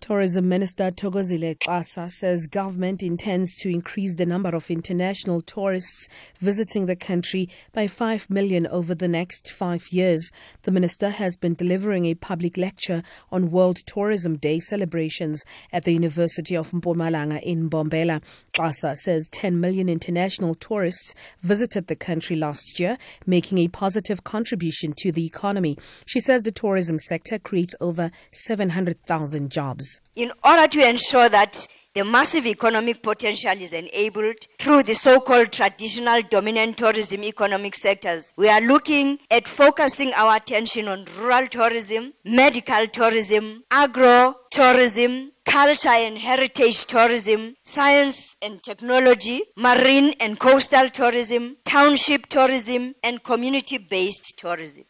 Tourism 0.00 0.48
Minister 0.48 0.90
Tokozile 0.90 1.58
Xasa 1.58 2.10
says 2.10 2.46
government 2.46 3.02
intends 3.02 3.54
to 3.58 3.68
increase 3.68 4.16
the 4.16 4.24
number 4.24 4.48
of 4.48 4.70
international 4.70 5.42
tourists 5.42 6.08
visiting 6.38 6.86
the 6.86 6.96
country 6.96 7.50
by 7.74 7.86
5 7.86 8.30
million 8.30 8.66
over 8.68 8.94
the 8.94 9.06
next 9.06 9.52
five 9.52 9.92
years. 9.92 10.32
The 10.62 10.70
minister 10.70 11.10
has 11.10 11.36
been 11.36 11.54
delivering 11.54 12.06
a 12.06 12.14
public 12.14 12.56
lecture 12.56 13.02
on 13.30 13.50
World 13.50 13.76
Tourism 13.86 14.38
Day 14.38 14.58
celebrations 14.58 15.44
at 15.70 15.84
the 15.84 15.92
University 15.92 16.56
of 16.56 16.70
Mpumalanga 16.70 17.42
in 17.42 17.68
Mbombela. 17.68 18.22
Xasa 18.54 18.96
says 18.96 19.28
10 19.28 19.60
million 19.60 19.90
international 19.90 20.54
tourists 20.54 21.14
visited 21.42 21.88
the 21.88 21.94
country 21.94 22.36
last 22.36 22.80
year, 22.80 22.96
making 23.26 23.58
a 23.58 23.68
positive 23.68 24.24
contribution 24.24 24.94
to 24.96 25.12
the 25.12 25.26
economy. 25.26 25.76
She 26.06 26.20
says 26.20 26.42
the 26.42 26.52
tourism 26.52 26.98
sector 26.98 27.38
creates 27.38 27.74
over 27.82 28.10
700,000 28.32 29.50
jobs 29.50 29.89
in 30.16 30.32
order 30.44 30.66
to 30.68 30.88
ensure 30.88 31.28
that 31.28 31.66
the 31.94 32.04
massive 32.04 32.46
economic 32.46 33.02
potential 33.02 33.60
is 33.60 33.72
enabled 33.72 34.36
through 34.58 34.84
the 34.84 34.94
so-called 34.94 35.50
traditional 35.50 36.22
dominant 36.22 36.76
tourism 36.76 37.24
economic 37.24 37.74
sectors. 37.74 38.32
We 38.36 38.48
are 38.48 38.60
looking 38.60 39.18
at 39.28 39.48
focusing 39.48 40.12
our 40.14 40.36
attention 40.36 40.86
on 40.86 41.06
rural 41.18 41.48
tourism, 41.48 42.12
medical 42.24 42.86
tourism, 42.86 43.64
agro 43.72 44.36
tourism, 44.50 45.32
culture 45.44 45.88
and 45.88 46.16
heritage 46.16 46.84
tourism, 46.84 47.56
science 47.64 48.36
and 48.40 48.62
technology, 48.62 49.42
marine 49.56 50.14
and 50.20 50.38
coastal 50.38 50.88
tourism, 50.90 51.56
township 51.64 52.26
tourism, 52.26 52.94
and 53.02 53.24
community-based 53.24 54.38
tourism. 54.38 54.84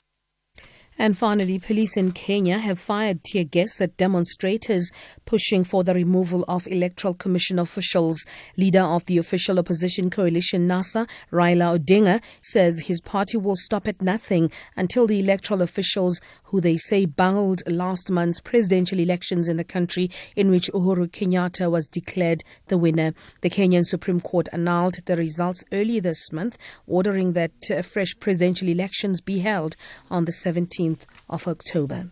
And 1.01 1.17
finally, 1.17 1.59
police 1.59 1.97
in 1.97 2.13
Kenya 2.13 2.59
have 2.59 2.79
fired 2.79 3.25
tear 3.25 3.45
gas 3.45 3.81
at 3.81 3.97
demonstrators 3.97 4.91
pushing 5.25 5.65
for 5.65 5.83
the 5.83 5.95
removal 5.95 6.45
of 6.47 6.67
Electoral 6.67 7.15
Commission 7.15 7.59
officials. 7.59 8.23
Leader 8.59 8.83
of 8.83 9.07
the 9.07 9.17
official 9.17 9.59
opposition 9.59 10.11
coalition 10.11 10.69
NASA, 10.69 11.09
Raila 11.33 11.79
Odinga, 11.79 12.21
says 12.43 12.81
his 12.81 13.01
party 13.01 13.39
will 13.39 13.57
stop 13.57 13.89
at 13.89 14.03
nothing 14.03 14.51
until 14.77 15.07
the 15.07 15.19
electoral 15.19 15.63
officials 15.63 16.21
who 16.45 16.61
they 16.61 16.77
say 16.77 17.07
bungled 17.07 17.63
last 17.67 18.11
month's 18.11 18.43
presidential 18.43 18.99
elections 18.99 19.49
in 19.49 19.57
the 19.57 19.65
country 19.65 20.11
in 20.37 20.51
which 20.51 20.71
Uhuru 20.75 21.09
Kenyatta 21.09 21.71
was 21.71 21.87
declared 21.87 22.43
the 22.69 22.77
winner. 22.77 23.15
The 23.41 23.49
Kenyan 23.49 23.87
Supreme 23.87 24.21
Court 24.21 24.49
annulled 24.53 24.97
the 25.07 25.17
results 25.17 25.65
early 25.73 25.99
this 25.99 26.31
month, 26.31 26.59
ordering 26.87 27.33
that 27.33 27.53
fresh 27.87 28.15
presidential 28.21 28.69
elections 28.69 29.23
be 29.23 29.39
held 29.39 29.77
on 30.11 30.27
the 30.27 30.33
17th 30.33 30.89
of 31.29 31.48
October. 31.48 32.11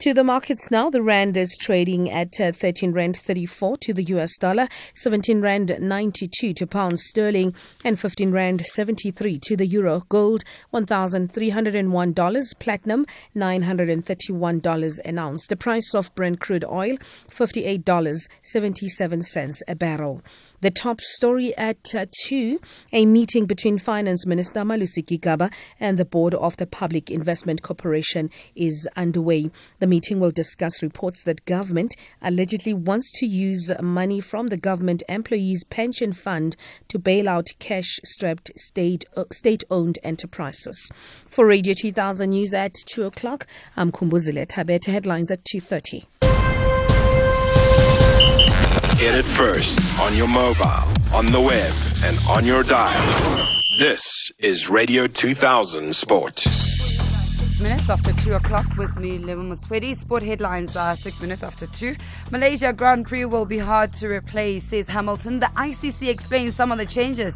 To 0.00 0.12
the 0.12 0.24
markets 0.24 0.70
now, 0.70 0.90
the 0.90 1.02
rand 1.02 1.34
is 1.36 1.56
trading 1.58 2.10
at 2.10 2.38
uh, 2.38 2.52
13 2.52 2.92
rand 2.92 3.16
34 3.16 3.78
to 3.78 3.94
the 3.94 4.02
US 4.14 4.36
dollar, 4.36 4.68
17 4.94 5.40
rand 5.40 5.74
92 5.80 6.52
to 6.52 6.66
pound 6.66 7.00
sterling, 7.00 7.54
and 7.84 7.98
15 7.98 8.30
rand 8.32 8.66
73 8.66 9.38
to 9.38 9.56
the 9.56 9.66
euro. 9.66 10.04
Gold 10.08 10.44
$1,301, 10.74 12.58
platinum 12.58 13.06
$931 13.34 15.00
an 15.04 15.18
ounce. 15.18 15.46
The 15.46 15.56
price 15.56 15.94
of 15.94 16.14
Brent 16.14 16.38
crude 16.40 16.64
oil 16.64 16.98
$58.77 17.30 19.62
a 19.66 19.74
barrel. 19.74 20.22
The 20.64 20.70
top 20.70 21.02
story 21.02 21.54
at 21.58 21.94
uh, 21.94 22.06
2 22.24 22.58
a 22.90 23.04
meeting 23.04 23.44
between 23.44 23.76
Finance 23.76 24.24
Minister 24.24 24.60
Malusi 24.60 25.04
Gigaba 25.04 25.52
and 25.78 25.98
the 25.98 26.06
board 26.06 26.32
of 26.32 26.56
the 26.56 26.66
Public 26.66 27.10
Investment 27.10 27.60
Corporation 27.60 28.30
is 28.56 28.88
underway. 28.96 29.50
The 29.80 29.86
meeting 29.86 30.20
will 30.20 30.30
discuss 30.30 30.82
reports 30.82 31.22
that 31.24 31.44
government 31.44 31.94
allegedly 32.22 32.72
wants 32.72 33.12
to 33.18 33.26
use 33.26 33.70
money 33.82 34.22
from 34.22 34.46
the 34.46 34.56
government 34.56 35.02
employees 35.06 35.64
pension 35.64 36.14
fund 36.14 36.56
to 36.88 36.98
bail 36.98 37.28
out 37.28 37.48
cash 37.58 38.00
strapped 38.02 38.50
state 38.58 39.04
uh, 39.18 39.24
owned 39.70 39.98
enterprises. 40.02 40.90
For 41.26 41.44
Radio 41.44 41.74
2000 41.74 42.30
News 42.30 42.54
at 42.54 42.72
2 42.86 43.02
o'clock, 43.02 43.46
I'm 43.76 43.92
Kumbuzile 43.92 44.46
Tabete. 44.46 44.86
Headlines 44.86 45.30
at 45.30 45.44
2.30. 45.44 46.63
Get 48.98 49.16
it 49.16 49.24
first 49.24 50.00
on 50.00 50.16
your 50.16 50.28
mobile, 50.28 50.84
on 51.12 51.32
the 51.32 51.40
web, 51.40 51.74
and 52.04 52.16
on 52.28 52.46
your 52.46 52.62
dial. 52.62 53.48
This 53.76 54.30
is 54.38 54.70
Radio 54.70 55.08
2000 55.08 55.94
Sport. 55.96 56.38
Six 56.38 57.60
minutes 57.60 57.90
after 57.90 58.12
two 58.12 58.34
o'clock 58.34 58.66
with 58.76 58.96
me, 58.96 59.18
Levin 59.18 59.50
Mutswedi. 59.50 59.96
Sport 59.96 60.22
headlines 60.22 60.76
are 60.76 60.94
six 60.94 61.20
minutes 61.20 61.42
after 61.42 61.66
two. 61.66 61.96
Malaysia 62.30 62.72
Grand 62.72 63.04
Prix 63.04 63.24
will 63.24 63.44
be 63.44 63.58
hard 63.58 63.92
to 63.94 64.06
replace, 64.06 64.62
says 64.62 64.86
Hamilton. 64.86 65.40
The 65.40 65.50
ICC 65.56 66.08
explains 66.08 66.54
some 66.54 66.70
of 66.70 66.78
the 66.78 66.86
changes 66.86 67.34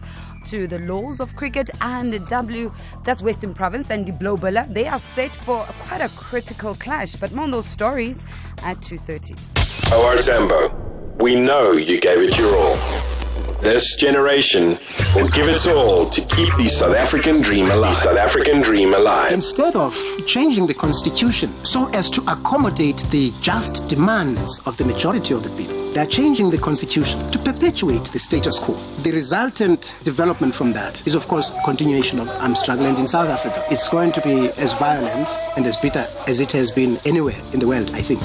to 0.51 0.69
the 0.69 0.79
laws 0.79 1.19
of 1.19 1.35
cricket 1.35 1.71
and 1.81 2.13
the 2.13 2.21
W, 2.21 2.73
that's 3.05 3.21
Western 3.21 3.53
Province 3.53 3.91
and 3.91 4.07
the 4.07 4.13
Blowbilla. 4.13 4.73
They 4.73 4.87
are 4.87 5.01
set 5.01 5.33
for 5.33 5.65
quite 5.65 6.03
a 6.03 6.09
critical 6.11 6.77
clash. 6.77 7.17
But 7.17 7.33
more 7.33 7.45
on 7.45 7.51
those 7.51 7.67
stories 7.67 8.25
at 8.63 8.77
2.30. 8.79 9.59
OR 9.93 10.17
Tambo, 10.19 10.69
we 11.19 11.35
know 11.35 11.73
you 11.73 12.01
gave 12.01 12.19
it 12.19 12.39
your 12.39 12.57
all. 12.57 12.77
This 13.61 13.97
generation 13.97 14.79
will 15.17 15.29
give 15.31 15.49
its 15.49 15.67
all 15.67 16.09
to 16.11 16.21
keep 16.21 16.55
the 16.57 16.69
South 16.69 16.95
African 16.95 17.43
dream 17.43 17.69
alive. 17.73 17.97
South 17.97 18.17
African 18.17 18.61
dream 18.61 18.95
alive. 18.95 19.33
Instead 19.33 19.75
of 19.75 19.99
changing 20.27 20.69
the 20.69 20.75
constitution 20.75 21.53
so 21.65 21.89
as 21.89 22.09
to 22.11 22.23
accommodate 22.31 22.99
the 23.11 23.33
just 23.41 23.89
demands 23.89 24.61
of 24.65 24.77
the 24.77 24.85
majority 24.85 25.35
of 25.35 25.43
the 25.43 25.51
people, 25.51 25.75
they 25.93 26.01
are 26.01 26.07
changing 26.07 26.51
the 26.51 26.59
constitution 26.59 27.29
to 27.33 27.39
perpetuate 27.41 28.05
the 28.05 28.19
status 28.21 28.61
quo. 28.61 28.75
The 29.03 29.11
resultant 29.11 29.97
development 30.05 30.55
from 30.55 30.73
that 30.75 31.05
is, 31.05 31.17
of 31.17 31.27
course, 31.27 31.51
continuation 31.65 32.21
of 32.21 32.29
armed 32.29 32.59
struggle. 32.59 32.87
And 32.87 32.97
in 32.97 33.09
South 33.09 33.29
Africa, 33.29 33.65
it's 33.71 33.89
going 33.89 34.13
to 34.13 34.21
be 34.21 34.51
as 34.51 34.73
violent 34.75 35.29
and 35.57 35.67
as 35.67 35.77
bitter 35.79 36.07
as 36.29 36.39
it 36.39 36.53
has 36.53 36.71
been 36.71 36.97
anywhere 37.05 37.41
in 37.53 37.59
the 37.59 37.67
world, 37.67 37.91
I 37.93 38.03
think. 38.03 38.23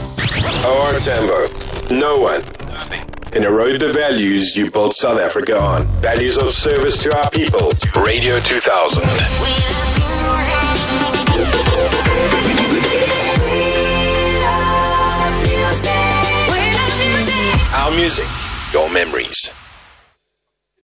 OR 0.64 0.94
Tambo, 1.00 1.48
no 1.90 2.20
one, 2.20 2.44
and 3.36 3.44
erode 3.44 3.80
the 3.80 3.92
values 3.92 4.56
you 4.56 4.70
built 4.70 4.96
South 4.96 5.20
Africa 5.20 5.60
on. 5.60 5.86
Values 6.02 6.38
of 6.38 6.52
service 6.52 6.98
to 7.02 7.16
our 7.18 7.30
people. 7.32 7.72
Radio 7.96 8.40
2000. 8.40 9.04
Our 17.76 17.92
music, 17.92 18.28
your 18.72 18.90
memories. 18.90 19.50